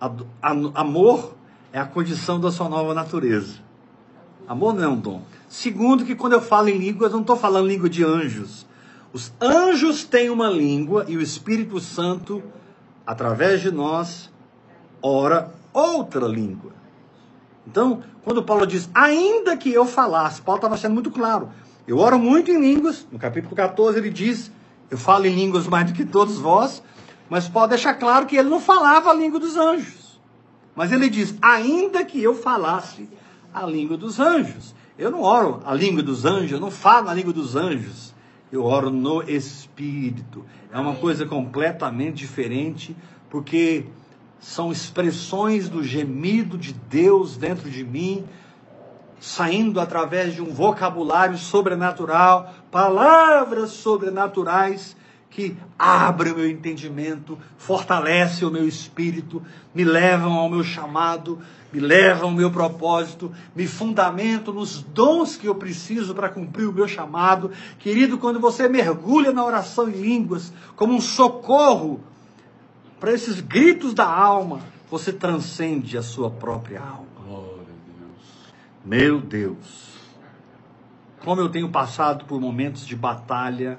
[0.00, 0.06] A,
[0.40, 0.50] a,
[0.82, 1.34] amor
[1.72, 3.56] é a condição da sua nova natureza.
[4.46, 5.22] Amor não é um dom.
[5.48, 8.64] Segundo que quando eu falo em línguas, eu não estou falando língua de anjos.
[9.12, 12.40] Os anjos têm uma língua e o Espírito Santo,
[13.04, 14.30] através de nós,
[15.02, 16.77] ora outra língua.
[17.70, 21.50] Então, quando Paulo diz, ainda que eu falasse, Paulo estava sendo muito claro.
[21.86, 24.50] Eu oro muito em línguas, no capítulo 14 ele diz,
[24.90, 26.82] eu falo em línguas mais do que todos vós,
[27.28, 30.18] mas Paulo deixa claro que ele não falava a língua dos anjos.
[30.74, 33.06] Mas ele diz, ainda que eu falasse
[33.52, 34.74] a língua dos anjos.
[34.96, 38.14] Eu não oro a língua dos anjos, eu não falo a língua dos anjos.
[38.50, 40.44] Eu oro no Espírito.
[40.72, 42.96] É uma coisa completamente diferente,
[43.28, 43.84] porque
[44.40, 48.24] são expressões do gemido de Deus dentro de mim,
[49.20, 54.96] saindo através de um vocabulário sobrenatural, palavras sobrenaturais
[55.30, 59.42] que abrem o meu entendimento, fortalecem o meu espírito,
[59.74, 61.38] me levam ao meu chamado,
[61.72, 66.72] me levam ao meu propósito, me fundamento nos dons que eu preciso para cumprir o
[66.72, 67.50] meu chamado.
[67.78, 72.00] Querido, quando você mergulha na oração em línguas como um socorro
[72.98, 77.06] para esses gritos da alma, você transcende a sua própria alma.
[77.24, 78.52] Glória a Deus.
[78.84, 79.88] Meu Deus.
[81.24, 83.78] Como eu tenho passado por momentos de batalha,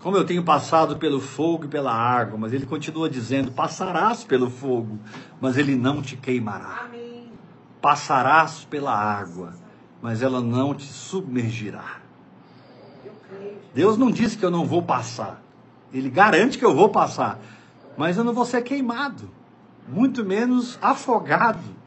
[0.00, 4.50] como eu tenho passado pelo fogo e pela água, mas ele continua dizendo: passarás pelo
[4.50, 4.98] fogo,
[5.40, 6.86] mas ele não te queimará.
[6.86, 7.30] Amém.
[7.80, 9.54] Passarás pela água,
[10.00, 12.00] mas ela não te submergirá.
[13.74, 15.42] Deus não disse que eu não vou passar.
[15.92, 17.38] Ele garante que eu vou passar,
[17.96, 19.30] mas eu não vou ser queimado,
[19.88, 21.80] muito menos afogado.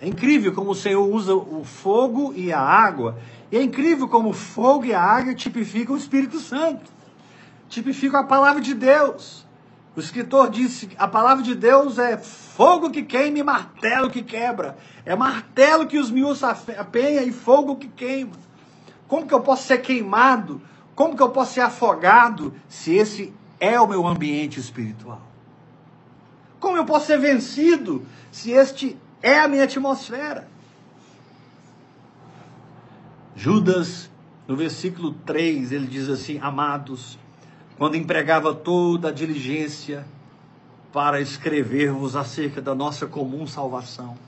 [0.00, 3.18] É incrível como o Senhor usa o fogo e a água,
[3.50, 6.90] e é incrível como o fogo e a água tipificam o Espírito Santo,
[7.68, 9.46] tipificam a palavra de Deus.
[9.94, 14.78] O escritor disse: a palavra de Deus é fogo que queima e martelo que quebra.
[15.04, 18.32] É martelo que os miúdos apenha e fogo que queima.
[19.08, 20.62] Como que eu posso ser queimado?
[21.00, 25.22] Como que eu posso ser afogado se esse é o meu ambiente espiritual?
[26.60, 30.46] Como eu posso ser vencido se este é a minha atmosfera?
[33.34, 34.10] Judas,
[34.46, 37.18] no versículo 3, ele diz assim: Amados,
[37.78, 40.04] quando empregava toda a diligência
[40.92, 44.18] para escrever-vos acerca da nossa comum salvação,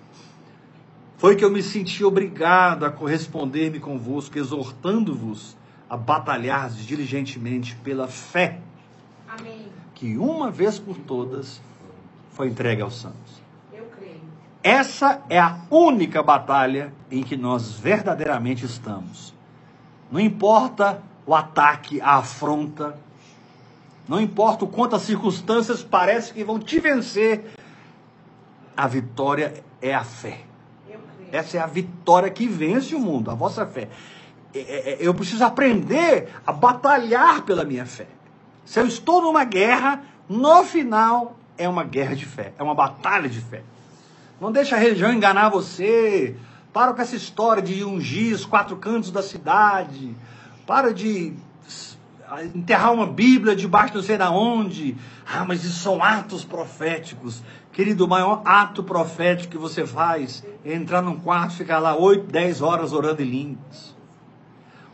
[1.18, 5.60] foi que eu me senti obrigado a corresponder-me convosco, exortando-vos
[5.92, 8.60] a batalhar diligentemente pela fé
[9.28, 9.66] Amém.
[9.94, 11.60] que uma vez por todas
[12.30, 13.42] foi entregue aos santos.
[13.70, 14.22] Eu creio.
[14.62, 19.34] Essa é a única batalha em que nós verdadeiramente estamos.
[20.10, 22.98] Não importa o ataque, a afronta,
[24.08, 27.52] não importa o quanto as circunstâncias parecem que vão te vencer,
[28.74, 30.40] a vitória é a fé.
[31.30, 33.90] Essa é a vitória que vence o mundo, a vossa fé.
[34.54, 38.06] É, é, é, eu preciso aprender a batalhar pela minha fé.
[38.64, 43.28] Se eu estou numa guerra, no final é uma guerra de fé, é uma batalha
[43.28, 43.62] de fé.
[44.40, 46.36] Não deixa a religião enganar você.
[46.72, 50.16] Para com essa história de ungir os quatro cantos da cidade.
[50.66, 51.34] Para de
[52.54, 54.96] enterrar uma Bíblia debaixo não sei da onde.
[55.26, 57.42] Ah, mas isso são atos proféticos.
[57.72, 62.26] Querido, o maior ato profético que você faz é entrar num quarto, ficar lá 8,
[62.30, 63.91] 10 horas orando em línguas.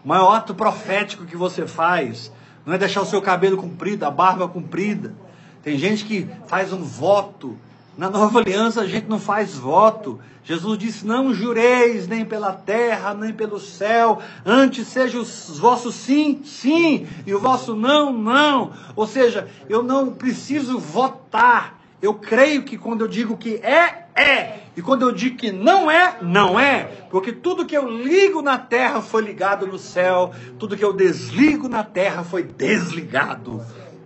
[0.08, 2.32] O maior ato profético que você faz
[2.64, 5.14] não é deixar o seu cabelo comprido, a barba comprida.
[5.62, 7.58] Tem gente que faz um voto
[7.98, 10.18] na nova aliança a gente não faz voto.
[10.44, 16.40] Jesus disse: Não jureis nem pela terra, nem pelo céu, antes seja os vossos sim,
[16.42, 18.72] sim, e o vosso não, não.
[18.96, 21.77] Ou seja, eu não preciso votar.
[22.00, 24.60] Eu creio que quando eu digo que é, é.
[24.76, 26.84] E quando eu digo que não é, não é.
[27.10, 30.32] Porque tudo que eu ligo na terra foi ligado no céu.
[30.58, 33.64] Tudo que eu desligo na terra foi desligado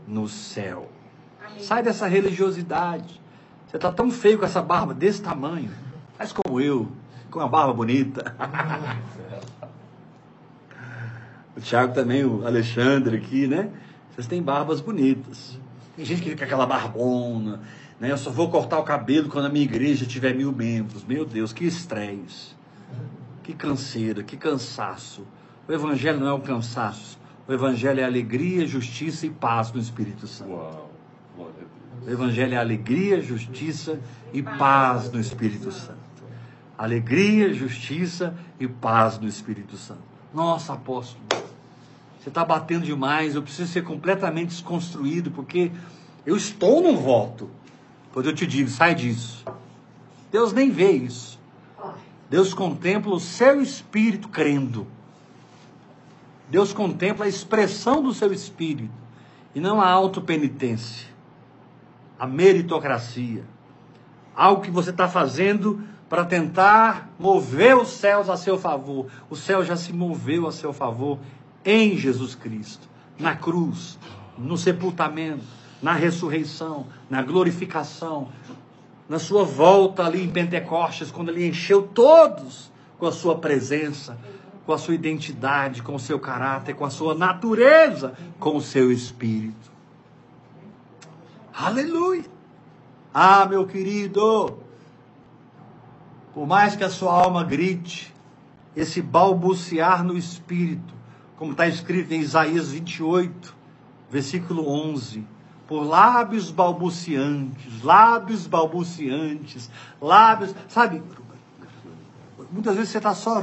[0.09, 0.91] no céu.
[1.59, 3.21] Sai dessa religiosidade.
[3.67, 5.71] Você está tão feio com essa barba desse tamanho.
[6.17, 6.89] Faz como eu,
[7.31, 8.35] com uma barba bonita.
[11.57, 13.71] o Thiago também, o Alexandre aqui, né?
[14.11, 15.59] Vocês têm barbas bonitas.
[15.97, 17.61] Tem gente que fica aquela barbona,
[18.03, 18.11] né?
[18.11, 21.05] Eu só vou cortar o cabelo quando a minha igreja tiver mil membros.
[21.05, 22.57] Meu Deus, que estresse.
[23.45, 25.25] Que canseira, que cansaço.
[25.69, 27.17] O evangelho não é um cansaço.
[27.47, 30.51] O evangelho é alegria, justiça e paz no Espírito Santo.
[30.51, 30.91] Uau.
[32.05, 34.01] O Evangelho é alegria, justiça
[34.33, 35.99] e paz no Espírito Santo.
[36.77, 40.03] Alegria, justiça e paz no Espírito Santo.
[40.35, 41.23] Nossa, apóstolo,
[42.19, 45.71] você está batendo demais, eu preciso ser completamente desconstruído, porque
[46.27, 47.49] eu estou num voto.
[48.13, 49.45] Pois eu te digo, sai disso.
[50.31, 51.41] Deus nem vê isso.
[52.29, 54.87] Deus contempla o seu espírito crendo.
[56.49, 58.93] Deus contempla a expressão do seu espírito
[59.55, 61.13] e não a autopenitência
[62.23, 63.43] a meritocracia.
[64.33, 69.09] Algo que você está fazendo para tentar mover os céus a seu favor.
[69.29, 71.19] O céu já se moveu a seu favor
[71.65, 72.89] em Jesus Cristo,
[73.19, 73.99] na cruz,
[74.39, 75.43] no sepultamento,
[75.83, 78.29] na ressurreição, na glorificação,
[79.09, 84.17] na sua volta ali em Pentecostes, quando ele encheu todos com a sua presença,
[84.65, 88.93] com a sua identidade, com o seu caráter, com a sua natureza, com o seu
[88.93, 89.73] espírito.
[91.53, 92.25] Aleluia!
[93.13, 94.59] Ah, meu querido,
[96.33, 98.15] por mais que a sua alma grite,
[98.75, 100.95] esse balbuciar no espírito,
[101.37, 103.55] como está escrito em Isaías 28,
[104.09, 105.27] versículo 11,
[105.73, 109.71] por lábios balbuciantes, lábios balbuciantes,
[110.03, 111.03] lábios, sabe,
[112.51, 113.43] Muitas vezes você está só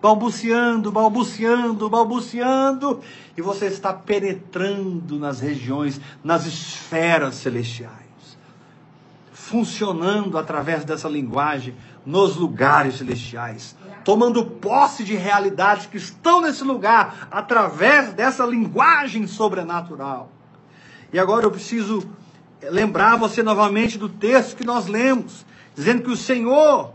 [0.00, 3.00] balbuciando, balbuciando, balbuciando,
[3.36, 8.38] e você está penetrando nas regiões, nas esferas celestiais,
[9.32, 11.74] funcionando através dessa linguagem
[12.06, 13.74] nos lugares celestiais,
[14.04, 20.37] tomando posse de realidades que estão nesse lugar através dessa linguagem sobrenatural.
[21.12, 22.02] E agora eu preciso
[22.62, 25.44] lembrar você novamente do texto que nós lemos,
[25.74, 26.92] dizendo que o Senhor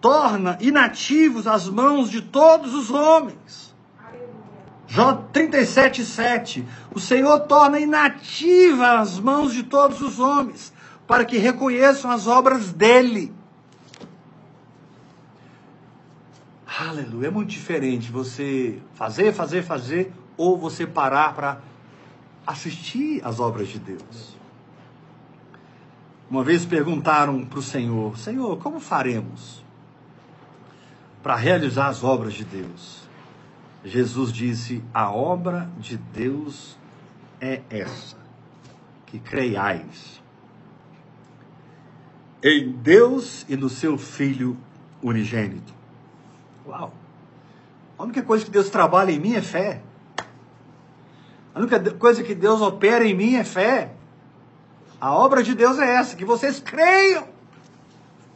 [0.00, 3.74] torna inativos as mãos de todos os homens.
[4.86, 6.64] Jó 37, 7.
[6.94, 10.72] O Senhor torna inativa as mãos de todos os homens,
[11.06, 13.32] para que reconheçam as obras dele.
[16.78, 17.28] Aleluia.
[17.28, 21.60] É muito diferente você fazer, fazer, fazer, ou você parar para
[22.46, 24.36] assistir às obras de Deus.
[26.30, 29.62] Uma vez perguntaram para o Senhor: Senhor, como faremos
[31.22, 33.08] para realizar as obras de Deus?
[33.84, 36.76] Jesus disse: A obra de Deus
[37.40, 38.16] é essa,
[39.06, 40.22] que creiais
[42.44, 44.54] em Deus e no seu Filho
[45.02, 45.72] unigênito.
[46.66, 46.92] Uau!
[47.98, 49.80] A única coisa que Deus trabalha em mim é fé.
[51.54, 53.92] A única coisa que Deus opera em mim é fé.
[55.00, 57.28] A obra de Deus é essa: que vocês creiam,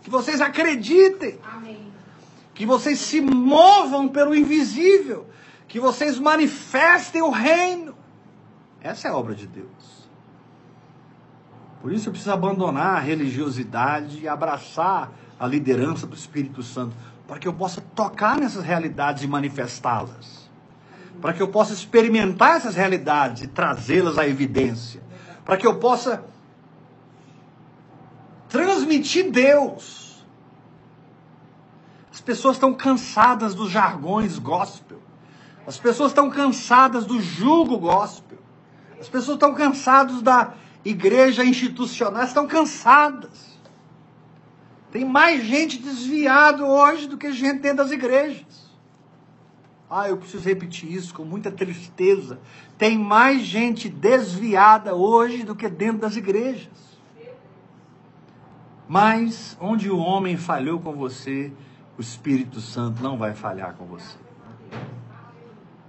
[0.03, 1.93] que vocês acreditem, Amém.
[2.55, 5.27] que vocês se movam pelo invisível,
[5.67, 7.97] que vocês manifestem o reino.
[8.81, 10.09] Essa é a obra de Deus.
[11.83, 16.95] Por isso eu preciso abandonar a religiosidade e abraçar a liderança do Espírito Santo,
[17.27, 20.48] para que eu possa tocar nessas realidades e manifestá-las.
[21.21, 25.03] Para que eu possa experimentar essas realidades e trazê-las à evidência.
[25.45, 26.25] Para que eu possa
[28.49, 30.25] transmitir Deus.
[32.13, 34.99] As pessoas estão cansadas dos jargões gospel.
[35.67, 38.39] As pessoas estão cansadas do jugo gospel.
[39.01, 40.55] As pessoas estão cansadas da
[40.85, 43.59] igreja institucional, estão cansadas.
[44.91, 48.68] Tem mais gente desviada hoje do que gente dentro das igrejas.
[49.91, 52.39] Ah, eu preciso repetir isso com muita tristeza.
[52.77, 56.99] Tem mais gente desviada hoje do que dentro das igrejas.
[58.87, 61.53] Mas onde o homem falhou com você,
[61.97, 64.17] o Espírito Santo não vai falhar com você.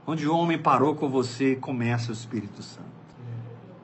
[0.08, 2.90] Onde o homem parou com você, começa o Espírito Santo.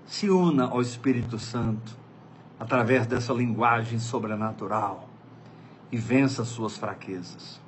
[0.06, 1.98] Se una ao Espírito Santo
[2.60, 5.10] através dessa linguagem sobrenatural
[5.92, 7.62] e vença suas fraquezas.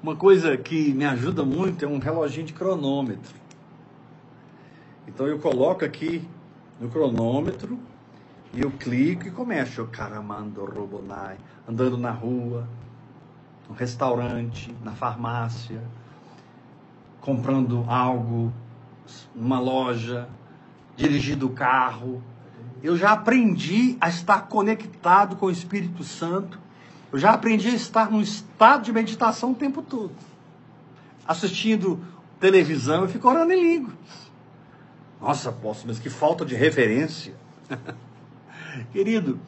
[0.00, 3.34] Uma coisa que me ajuda muito é um reloginho de cronômetro.
[5.08, 6.22] Então eu coloco aqui
[6.80, 7.76] no cronômetro
[8.54, 11.36] e eu clico e começo, caramando robonai,
[11.68, 12.68] andando na rua,
[13.68, 15.82] no restaurante, na farmácia,
[17.20, 18.52] comprando algo,
[19.34, 20.28] numa loja,
[20.96, 22.22] dirigindo o carro.
[22.80, 26.60] Eu já aprendi a estar conectado com o Espírito Santo.
[27.12, 30.12] Eu já aprendi a estar num estado de meditação o tempo todo.
[31.26, 32.00] Assistindo
[32.38, 33.96] televisão, eu fico orando em línguas.
[35.20, 37.34] Nossa, apóstolo, mas que falta de referência.
[38.92, 39.40] Querido,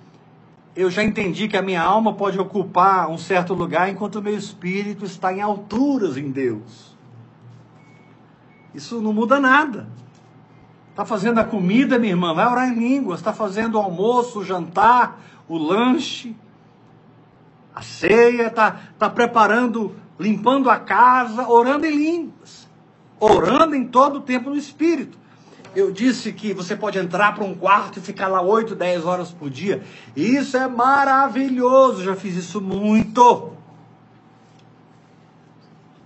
[0.75, 4.37] eu já entendi que a minha alma pode ocupar um certo lugar enquanto o meu
[4.37, 6.97] espírito está em alturas em Deus.
[8.75, 9.89] Isso não muda nada.
[10.91, 13.21] Está fazendo a comida, minha irmã, vai orar em línguas.
[13.21, 16.37] Está fazendo o almoço, o jantar, o lanche,
[17.81, 18.47] a ceia.
[18.47, 22.69] Está tá preparando, limpando a casa, orando em línguas.
[23.19, 25.19] Orando em todo o tempo no Espírito.
[25.75, 29.31] Eu disse que você pode entrar para um quarto e ficar lá 8, 10 horas
[29.31, 29.83] por dia.
[30.17, 33.53] Isso é maravilhoso, já fiz isso muito.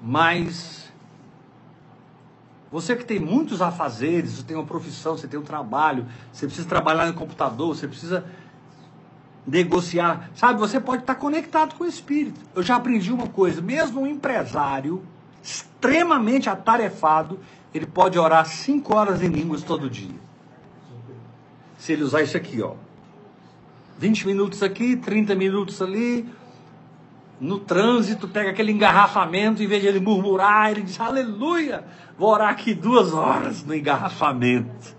[0.03, 0.93] Mas
[2.71, 6.69] você que tem muitos afazeres, você tem uma profissão, você tem um trabalho, você precisa
[6.69, 8.25] trabalhar no computador, você precisa
[9.47, 10.59] negociar, sabe?
[10.59, 12.41] Você pode estar conectado com o espírito.
[12.55, 15.03] Eu já aprendi uma coisa, mesmo um empresário
[15.43, 17.39] extremamente atarefado,
[17.75, 20.25] ele pode orar cinco horas em línguas todo dia.
[21.77, 22.75] Se ele usar isso aqui, ó.
[23.99, 26.27] 20 minutos aqui, 30 minutos ali.
[27.39, 31.85] No trânsito, pega aquele engarrafamento, em vez de ele murmurar, ele diz: Aleluia,
[32.17, 34.97] vou orar aqui duas horas no engarrafamento.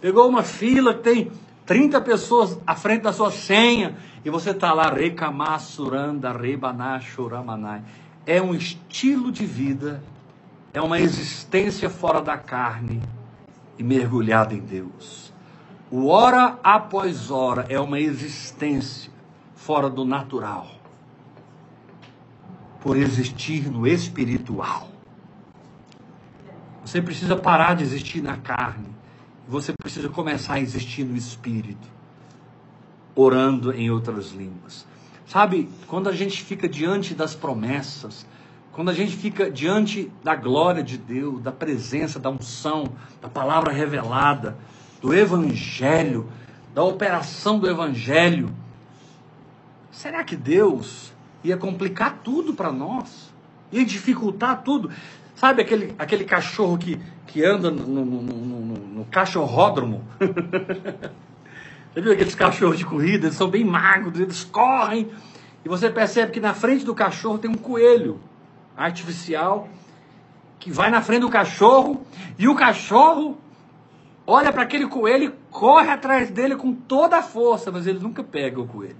[0.00, 1.32] Pegou uma fila que tem
[1.66, 7.82] 30 pessoas à frente da sua senha, e você está lá, recamassuranda, rebaná, choramanai.
[8.26, 10.02] É um estilo de vida
[10.74, 13.00] é uma existência fora da carne
[13.78, 15.32] e mergulhada em Deus.
[15.88, 19.12] O hora após hora é uma existência
[19.54, 20.66] fora do natural,
[22.80, 24.88] por existir no espiritual.
[26.84, 28.93] Você precisa parar de existir na carne,
[29.48, 31.86] você precisa começar a existir no espírito,
[33.14, 34.86] orando em outras línguas.
[35.26, 38.26] Sabe, quando a gente fica diante das promessas,
[38.72, 42.92] quando a gente fica diante da glória de Deus, da presença, da unção,
[43.22, 44.56] da palavra revelada,
[45.00, 46.28] do Evangelho,
[46.74, 48.52] da operação do Evangelho,
[49.92, 53.32] será que Deus ia complicar tudo para nós?
[53.70, 54.90] Ia dificultar tudo?
[55.44, 60.02] Sabe aquele, aquele cachorro que, que anda no, no, no, no cachorródromo?
[61.92, 63.26] Você viu aqueles cachorros de corrida?
[63.26, 65.10] Eles são bem magros, eles correm.
[65.62, 68.18] E você percebe que na frente do cachorro tem um coelho
[68.74, 69.68] artificial
[70.58, 72.06] que vai na frente do cachorro
[72.38, 73.36] e o cachorro
[74.26, 78.24] olha para aquele coelho e corre atrás dele com toda a força, mas ele nunca
[78.24, 78.96] pega o coelho.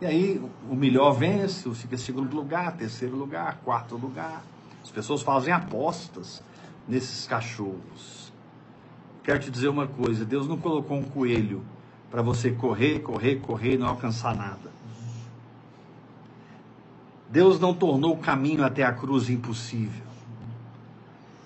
[0.00, 4.44] E aí o melhor vence, fica em segundo lugar, terceiro lugar, quarto lugar.
[4.82, 6.42] As pessoas fazem apostas
[6.86, 8.32] nesses cachorros.
[9.24, 11.62] Quero te dizer uma coisa: Deus não colocou um coelho
[12.10, 14.72] para você correr, correr, correr e não alcançar nada.
[17.28, 20.06] Deus não tornou o caminho até a cruz impossível.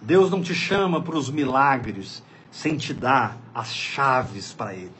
[0.01, 4.93] Deus não te chama para os milagres sem te dar as chaves para ele.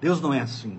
[0.00, 0.78] Deus não é assim.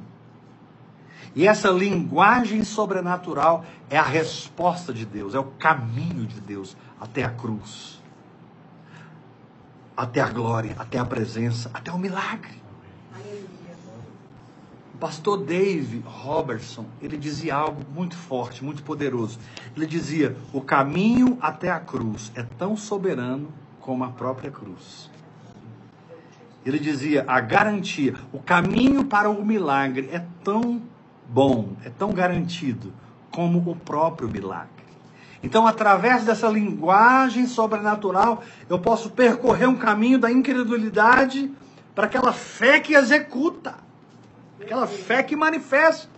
[1.36, 7.24] E essa linguagem sobrenatural é a resposta de Deus, é o caminho de Deus até
[7.24, 8.02] a cruz,
[9.96, 12.60] até a glória, até a presença, até o milagre.
[14.94, 19.40] O pastor Dave Robertson, ele dizia algo muito forte, muito poderoso.
[19.76, 23.48] Ele dizia: "O caminho até a cruz é tão soberano
[23.80, 25.10] como a própria cruz".
[26.66, 30.82] Ele dizia: "A garantia, o caminho para o milagre é tão
[31.30, 32.92] bom, é tão garantido
[33.32, 34.70] como o próprio milagre.
[35.42, 41.50] Então, através dessa linguagem sobrenatural, eu posso percorrer um caminho da incredulidade
[41.96, 43.76] para aquela fé que executa,
[44.60, 46.10] aquela fé que manifesta.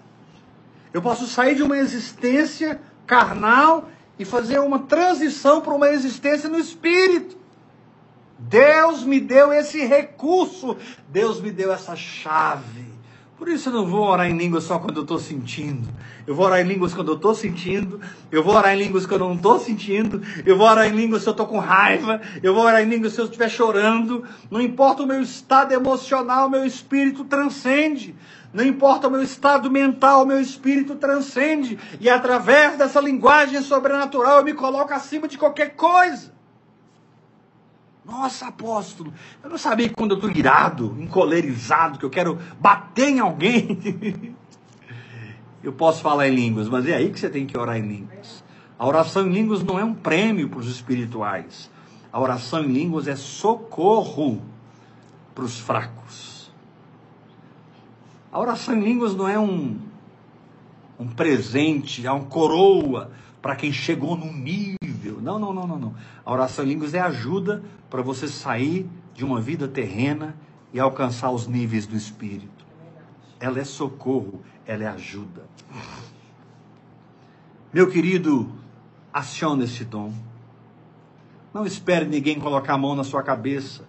[0.93, 6.57] Eu posso sair de uma existência carnal e fazer uma transição para uma existência no
[6.57, 7.37] espírito.
[8.39, 10.75] Deus me deu esse recurso,
[11.07, 12.90] Deus me deu essa chave.
[13.41, 15.89] Por isso eu não vou orar em línguas só quando eu estou sentindo.
[16.27, 17.99] Eu vou orar em línguas quando eu estou sentindo.
[18.31, 20.21] Eu vou orar em línguas quando eu não estou sentindo.
[20.45, 22.21] Eu vou orar em línguas se eu estou com raiva.
[22.43, 24.23] Eu vou orar em línguas se eu estiver chorando.
[24.51, 28.13] Não importa o meu estado emocional, meu espírito transcende.
[28.53, 31.79] Não importa o meu estado mental, meu espírito transcende.
[31.99, 36.31] E através dessa linguagem sobrenatural eu me coloco acima de qualquer coisa.
[38.03, 43.09] Nossa, apóstolo, eu não sabia que quando eu estou irado, encolerizado, que eu quero bater
[43.09, 44.35] em alguém,
[45.63, 48.43] eu posso falar em línguas, mas é aí que você tem que orar em línguas.
[48.77, 51.69] A oração em línguas não é um prêmio para os espirituais.
[52.11, 54.41] A oração em línguas é socorro
[55.35, 56.51] para os fracos.
[58.31, 59.77] A oração em línguas não é um,
[60.99, 64.90] um presente, é um coroa para quem chegou no nível.
[65.19, 65.95] Não, não, não, não, não.
[66.23, 70.35] A oração em línguas é ajuda para você sair de uma vida terrena
[70.73, 72.65] e alcançar os níveis do espírito.
[73.39, 75.43] Ela é socorro, ela é ajuda.
[77.73, 78.51] Meu querido,
[79.11, 80.13] acione esse dom.
[81.53, 83.83] Não espere ninguém colocar a mão na sua cabeça.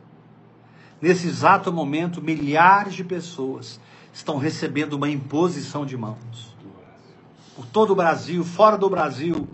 [1.01, 3.79] Nesse exato momento, milhares de pessoas
[4.13, 6.53] estão recebendo uma imposição de mãos
[7.55, 9.49] por todo o Brasil, fora do Brasil,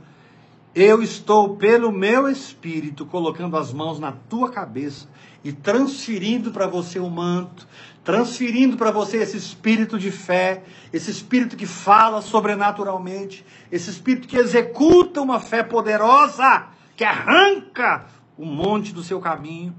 [0.75, 5.09] eu estou, pelo meu espírito, colocando as mãos na tua cabeça
[5.43, 7.67] e transferindo para você o manto,
[8.05, 10.63] transferindo para você esse espírito de fé,
[10.93, 16.67] esse espírito que fala sobrenaturalmente, esse espírito que executa uma fé poderosa,
[16.97, 18.07] que arranca
[18.37, 19.75] o monte do seu caminho.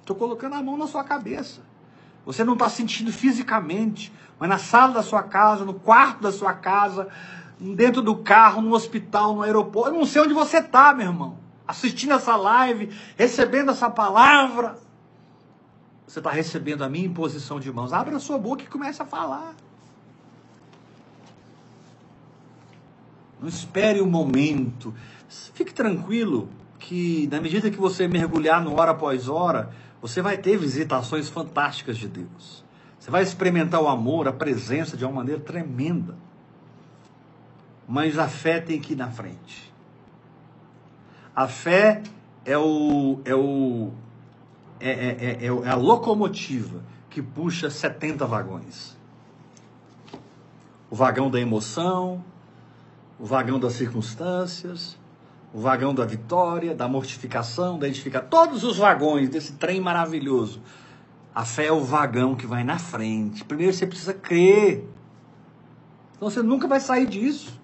[0.00, 1.60] Estou colocando a mão na sua cabeça.
[2.24, 6.52] Você não está sentindo fisicamente, mas na sala da sua casa, no quarto da sua
[6.52, 7.08] casa,
[7.62, 9.90] dentro do carro, no hospital, no aeroporto.
[9.90, 11.38] Eu não sei onde você está, meu irmão.
[11.66, 14.76] Assistindo essa live, recebendo essa palavra.
[16.06, 17.92] Você está recebendo a minha imposição de mãos.
[17.92, 19.54] Abra a sua boca e comece a falar.
[23.40, 24.92] Não espere o um momento.
[25.54, 26.48] Fique tranquilo
[26.80, 31.96] que na medida que você mergulhar no hora após hora, você vai ter visitações fantásticas
[31.96, 32.64] de Deus.
[32.98, 36.16] Você vai experimentar o amor, a presença de uma maneira tremenda
[37.86, 39.72] mas a fé tem que ir na frente.
[41.34, 42.02] A fé
[42.44, 43.90] é o é o
[44.80, 48.96] é, é, é, é a locomotiva que puxa 70 vagões.
[50.90, 52.24] O vagão da emoção,
[53.18, 54.98] o vagão das circunstâncias,
[55.54, 60.60] o vagão da vitória, da mortificação, da edificação, todos os vagões desse trem maravilhoso.
[61.34, 63.44] A fé é o vagão que vai na frente.
[63.44, 64.86] Primeiro você precisa crer.
[66.16, 67.61] Então você nunca vai sair disso.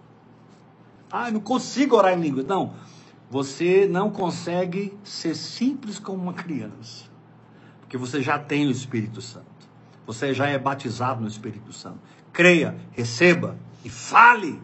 [1.10, 2.46] Ah, não consigo orar em línguas.
[2.46, 2.74] Não.
[3.30, 7.04] Você não consegue ser simples como uma criança.
[7.80, 9.46] Porque você já tem o Espírito Santo.
[10.06, 11.98] Você já é batizado no Espírito Santo.
[12.32, 14.60] Creia, receba e fale.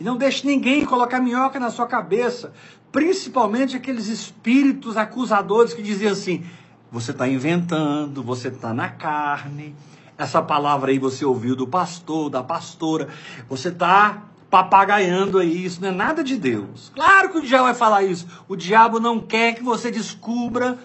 [0.00, 2.52] E não deixe ninguém colocar minhoca na sua cabeça.
[2.90, 6.44] Principalmente aqueles espíritos acusadores que diziam assim:
[6.90, 9.74] você está inventando, você está na carne.
[10.16, 13.08] Essa palavra aí você ouviu do pastor, da pastora.
[13.48, 16.90] Você está papagaiando aí, isso não é nada de Deus.
[16.94, 18.26] Claro que o diabo vai falar isso.
[18.48, 20.78] O diabo não quer que você descubra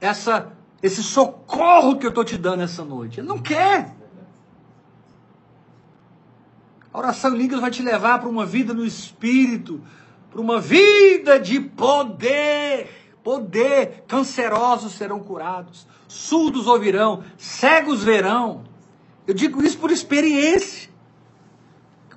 [0.00, 0.52] essa,
[0.82, 3.20] esse socorro que eu estou te dando essa noite.
[3.20, 3.94] Ele não quer.
[6.92, 9.80] A oração em línguas vai te levar para uma vida no Espírito,
[10.30, 13.16] para uma vida de poder.
[13.22, 14.04] Poder.
[14.06, 18.64] Cancerosos serão curados, surdos ouvirão, cegos verão.
[19.26, 20.93] Eu digo isso por experiência.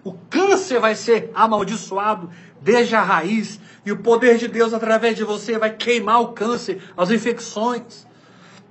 [0.08, 2.30] O câncer vai ser amaldiçoado
[2.62, 6.82] desde a raiz, e o poder de Deus através de você vai queimar o câncer,
[6.96, 8.08] as infecções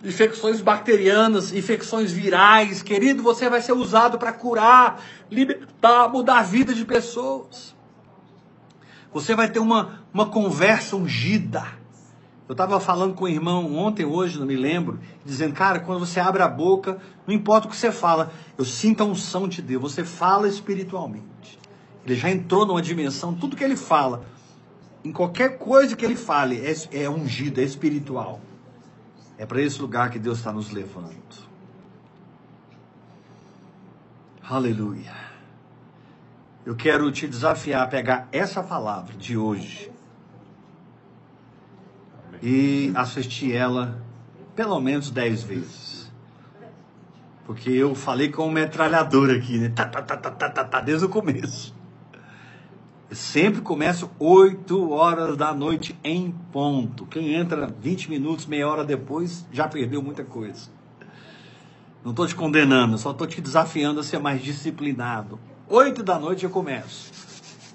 [0.02, 2.82] infecções bacterianas, infecções virais.
[2.82, 7.76] Querido, você vai ser usado para curar, libertar, mudar a vida de pessoas.
[9.12, 11.66] Você vai ter uma, uma conversa ungida.
[12.48, 16.20] Eu estava falando com o irmão ontem, hoje, não me lembro, dizendo, cara, quando você
[16.20, 19.82] abre a boca, não importa o que você fala, eu sinto a unção de Deus.
[19.82, 21.58] Você fala espiritualmente.
[22.04, 24.24] Ele já entrou numa dimensão, tudo que ele fala,
[25.04, 28.40] em qualquer coisa que ele fale, é, é ungido, é espiritual.
[29.36, 31.16] É para esse lugar que Deus está nos levando.
[34.48, 35.12] Aleluia.
[36.64, 39.90] Eu quero te desafiar a pegar essa palavra de hoje
[42.48, 44.00] e assistir ela
[44.54, 46.08] pelo menos dez vezes.
[47.44, 49.68] Porque eu falei com um metralhador aqui, né?
[49.70, 51.74] Tá, tá, tá, tá, tá, tá, tá, desde o começo.
[53.10, 57.04] Sempre começo 8 horas da noite em ponto.
[57.06, 60.70] Quem entra 20 minutos, meia hora depois, já perdeu muita coisa.
[62.04, 65.40] Não estou te condenando, só estou te desafiando a ser mais disciplinado.
[65.68, 67.10] 8 da noite eu começo.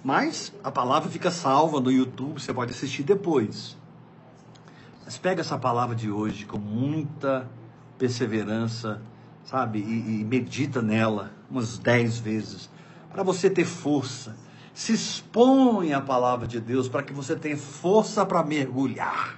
[0.02, 3.81] Mas a palavra fica salva no YouTube, você pode assistir depois.
[5.06, 7.50] Mas pega essa palavra de hoje com muita
[7.98, 9.02] perseverança,
[9.46, 9.80] sabe?
[9.80, 12.70] E, e medita nela umas 10 vezes,
[13.12, 14.36] para você ter força
[14.74, 19.38] se expõe à palavra de Deus para que você tenha força para mergulhar.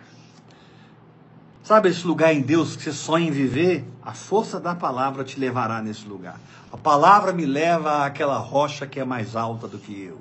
[1.64, 3.86] Sabe esse lugar em Deus que você sonha em viver?
[4.01, 6.39] A força da palavra te levará nesse lugar.
[6.72, 10.20] A palavra me leva àquela rocha que é mais alta do que eu.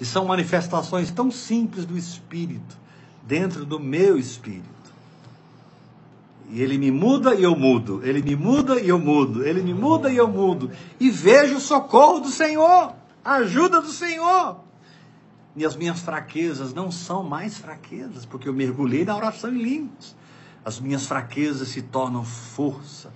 [0.00, 2.76] E são manifestações tão simples do Espírito,
[3.26, 4.74] dentro do meu Espírito.
[6.50, 8.00] E ele me muda e eu mudo.
[8.04, 9.44] Ele me muda e eu mudo.
[9.44, 10.70] Ele me muda e eu mudo.
[11.00, 12.94] E vejo o socorro do Senhor
[13.24, 14.60] a ajuda do Senhor.
[15.56, 20.14] E as minhas fraquezas não são mais fraquezas, porque eu mergulhei na oração em línguas.
[20.64, 23.12] As minhas fraquezas se tornam força.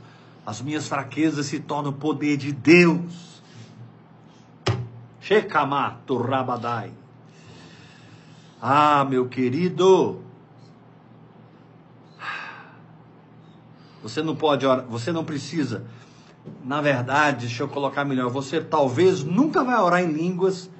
[0.46, 3.42] As minhas fraquezas se tornam poder de Deus.
[5.20, 6.92] Shekamato Rabadai.
[8.60, 10.22] Ah, meu querido.
[14.02, 15.84] Você não pode orar, você não precisa
[16.64, 20.70] na verdade, deixa eu colocar melhor, você talvez nunca vai orar em línguas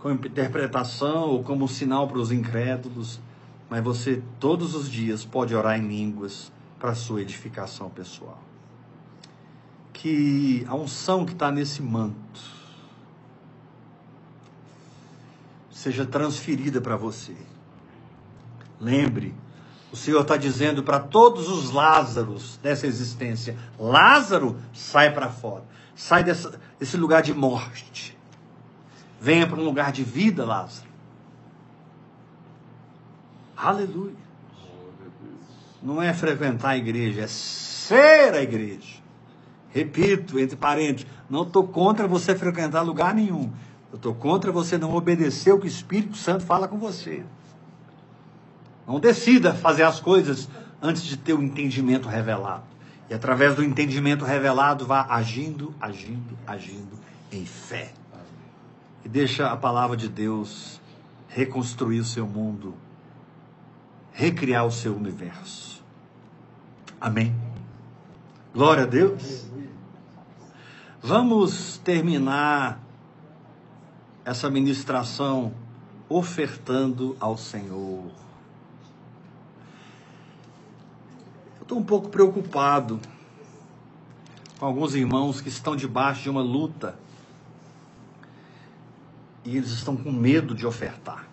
[0.00, 3.20] com interpretação ou como sinal para os incrédulos,
[3.68, 8.40] mas você todos os dias pode orar em línguas para sua edificação pessoal.
[9.92, 12.57] Que a unção que está nesse manto
[15.78, 17.36] seja transferida para você.
[18.80, 19.32] Lembre,
[19.92, 25.62] o Senhor está dizendo para todos os Lázaros dessa existência: Lázaro, sai para fora.
[25.94, 28.18] Sai dessa, desse lugar de morte.
[29.20, 30.88] Venha para um lugar de vida, Lázaro.
[33.56, 34.28] Aleluia.
[35.80, 38.98] Não é frequentar a igreja, é ser a igreja.
[39.70, 43.52] Repito, entre parênteses, não estou contra você frequentar lugar nenhum.
[43.90, 47.24] Eu estou contra você não obedecer o que o Espírito Santo fala com você.
[48.86, 50.48] Não decida fazer as coisas
[50.80, 52.64] antes de ter o entendimento revelado.
[53.08, 56.98] E através do entendimento revelado, vá agindo, agindo, agindo
[57.32, 57.92] em fé.
[59.04, 60.80] E deixa a palavra de Deus
[61.28, 62.74] reconstruir o seu mundo,
[64.12, 65.82] recriar o seu universo.
[67.00, 67.34] Amém.
[68.52, 69.46] Glória a Deus.
[71.00, 72.82] Vamos terminar
[74.28, 75.54] essa ministração
[76.06, 78.10] ofertando ao Senhor.
[81.62, 83.00] Estou um pouco preocupado
[84.58, 86.98] com alguns irmãos que estão debaixo de uma luta
[89.46, 91.26] e eles estão com medo de ofertar.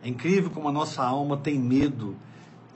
[0.00, 2.16] É incrível como a nossa alma tem medo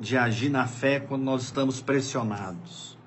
[0.00, 2.98] de agir na fé quando nós estamos pressionados.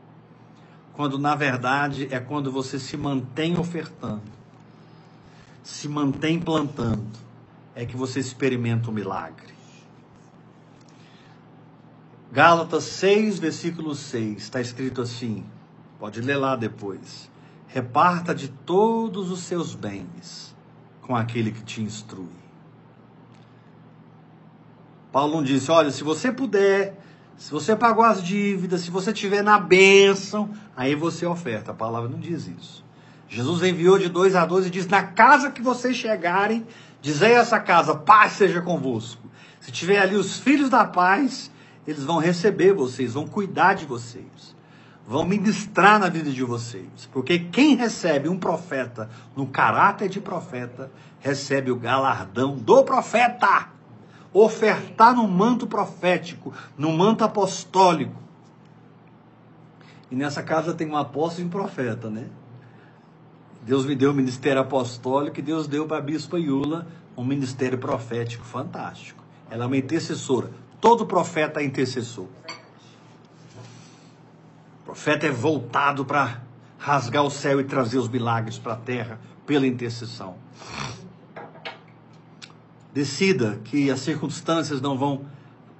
[0.93, 4.40] Quando na verdade é quando você se mantém ofertando,
[5.63, 7.07] se mantém plantando,
[7.75, 9.53] é que você experimenta o milagre.
[12.31, 15.43] Gálatas 6, versículo 6, está escrito assim,
[15.99, 17.29] pode ler lá depois.
[17.67, 20.55] Reparta de todos os seus bens
[21.01, 22.41] com aquele que te instrui.
[25.11, 26.97] Paulo não disse: olha, se você puder,
[27.37, 31.71] se você pagou as dívidas, se você tiver na bênção, aí você oferta.
[31.71, 32.80] A palavra não diz isso.
[33.31, 36.67] Jesus enviou de dois a dois e diz: na casa que vocês chegarem,
[37.01, 39.25] dizei a essa casa: paz seja convosco.
[39.61, 41.49] Se tiver ali os filhos da paz,
[41.87, 44.53] eles vão receber vocês, vão cuidar de vocês,
[45.07, 47.09] vão ministrar na vida de vocês.
[47.13, 53.69] Porque quem recebe um profeta no caráter de profeta, recebe o galardão do profeta.
[54.33, 58.15] Ofertar no manto profético, no manto apostólico.
[60.09, 62.27] E nessa casa tem um apóstolo e um profeta, né?
[63.61, 67.77] Deus me deu o ministério apostólico e Deus deu para a bispa Iula um ministério
[67.77, 69.23] profético fantástico.
[69.49, 70.49] Ela é uma intercessora.
[70.79, 72.25] Todo profeta é intercessor.
[74.81, 76.41] O profeta é voltado para
[76.79, 80.35] rasgar o céu e trazer os milagres para a terra pela intercessão.
[82.91, 85.25] Decida que as circunstâncias não vão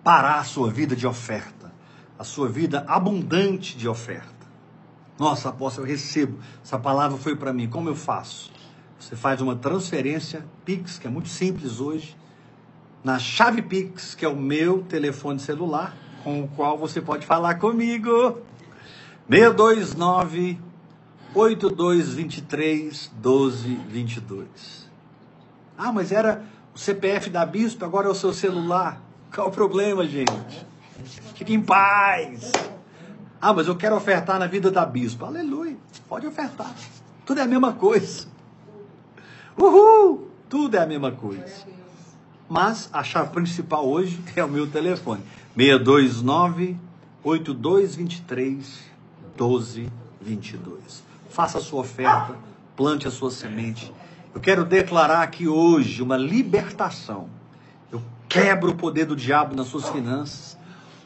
[0.03, 1.73] parar a sua vida de oferta,
[2.17, 4.40] a sua vida abundante de oferta.
[5.21, 6.39] Nossa, apóstolo, eu recebo.
[6.65, 7.69] Essa palavra foi para mim.
[7.69, 8.51] Como eu faço?
[8.99, 12.17] Você faz uma transferência Pix, que é muito simples hoje,
[13.03, 17.59] na chave Pix, que é o meu telefone celular, com o qual você pode falar
[17.59, 18.39] comigo.
[19.29, 20.59] 629
[21.35, 24.89] 8223 1222.
[25.77, 26.43] Ah, mas era
[26.73, 28.99] o CPF da Bispo, agora é o seu celular.
[29.31, 30.65] Qual o problema, gente?
[31.35, 32.70] Fique em paz.
[33.41, 35.25] Ah, mas eu quero ofertar na vida da Bispo.
[35.25, 35.75] Aleluia.
[36.07, 36.75] Pode ofertar.
[37.25, 38.27] Tudo é a mesma coisa.
[39.57, 40.27] Uhul!
[40.47, 41.65] Tudo é a mesma coisa.
[42.47, 45.23] Mas a chave principal hoje é o meu telefone.
[45.57, 46.77] 629
[47.23, 48.79] 8223
[49.39, 51.03] 1222.
[51.29, 52.35] Faça a sua oferta,
[52.75, 53.91] plante a sua semente.
[54.35, 57.27] Eu quero declarar aqui hoje uma libertação.
[57.91, 60.57] Eu quebro o poder do diabo nas suas finanças.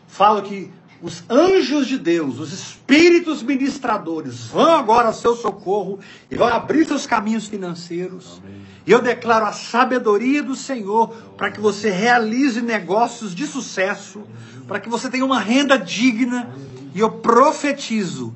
[0.07, 0.71] Falo que
[1.05, 5.99] os anjos de Deus, os espíritos ministradores, vão agora ao seu socorro
[6.31, 8.41] e vão abrir seus caminhos financeiros.
[8.43, 8.61] Amém.
[8.87, 14.23] E eu declaro a sabedoria do Senhor para que você realize negócios de sucesso,
[14.67, 16.49] para que você tenha uma renda digna.
[16.95, 18.33] E eu profetizo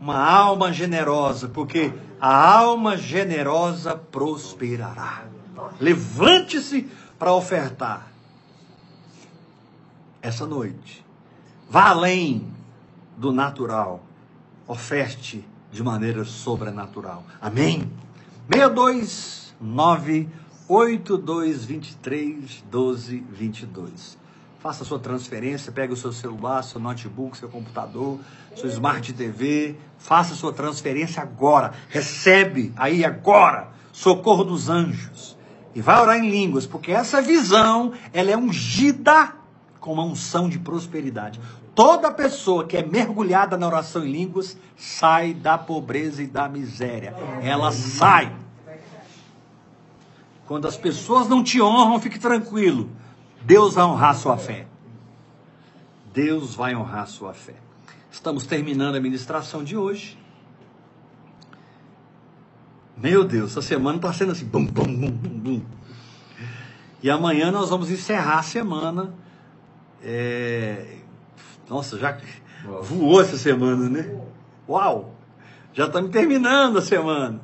[0.00, 5.22] uma alma generosa, porque a alma generosa prosperará.
[5.80, 8.08] Levante-se para ofertar
[10.20, 11.01] essa noite
[11.72, 12.46] Vá além
[13.16, 14.04] do natural.
[14.68, 17.24] Oferte de maneira sobrenatural.
[17.40, 17.90] Amém?
[18.52, 20.28] 629
[20.68, 24.18] 8223 1222.
[24.58, 28.20] Faça sua transferência, pegue o seu celular, seu notebook, seu computador,
[28.54, 31.72] seu smart TV, faça sua transferência agora.
[31.88, 35.38] Recebe aí agora socorro dos anjos.
[35.74, 39.40] E vai orar em línguas, porque essa visão, ela é ungida
[39.82, 41.40] com uma unção de prosperidade.
[41.74, 47.14] Toda pessoa que é mergulhada na oração em línguas sai da pobreza e da miséria.
[47.42, 48.34] Ela sai.
[50.46, 52.90] Quando as pessoas não te honram, fique tranquilo.
[53.42, 54.66] Deus vai honrar sua fé.
[56.12, 57.54] Deus vai honrar sua fé.
[58.10, 60.18] Estamos terminando a ministração de hoje.
[62.94, 65.62] Meu Deus, essa semana está sendo assim, bum, bum, bum, bum, bum.
[67.02, 69.14] E amanhã nós vamos encerrar a semana.
[70.02, 70.98] É,
[71.72, 72.18] nossa, já
[72.66, 72.82] Uau.
[72.82, 74.14] voou essa semana, né?
[74.68, 75.14] Uau!
[75.72, 77.40] Já estamos terminando a semana.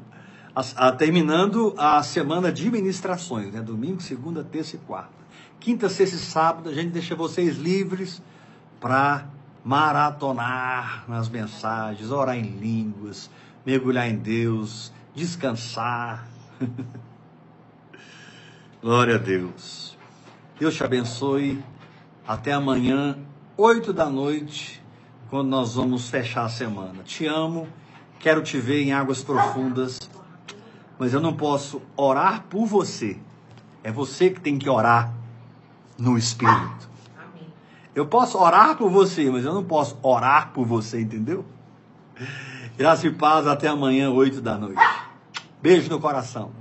[0.55, 3.63] A, a, terminando a semana de ministrações, né?
[3.63, 5.17] Domingo, segunda, terça e quarta.
[5.59, 8.23] Quinta, sexta e sábado, a gente deixa vocês livres
[8.79, 9.27] para
[9.65, 13.31] maratonar nas mensagens, orar em línguas,
[13.65, 16.29] mergulhar em Deus, descansar.
[18.83, 19.97] Glória a Deus.
[20.61, 21.65] Deus te abençoe.
[22.27, 23.17] Até amanhã
[23.61, 24.81] 8 da noite,
[25.29, 27.03] quando nós vamos fechar a semana.
[27.03, 27.67] Te amo,
[28.21, 29.99] quero te ver em águas profundas,
[30.97, 33.19] mas eu não posso orar por você.
[33.83, 35.13] É você que tem que orar
[35.99, 36.89] no Espírito.
[37.97, 41.45] Eu posso orar por você, mas eu não posso orar por você, entendeu?
[42.77, 44.81] Graça e paz, até amanhã, 8 da noite.
[45.61, 46.53] Beijo no coração.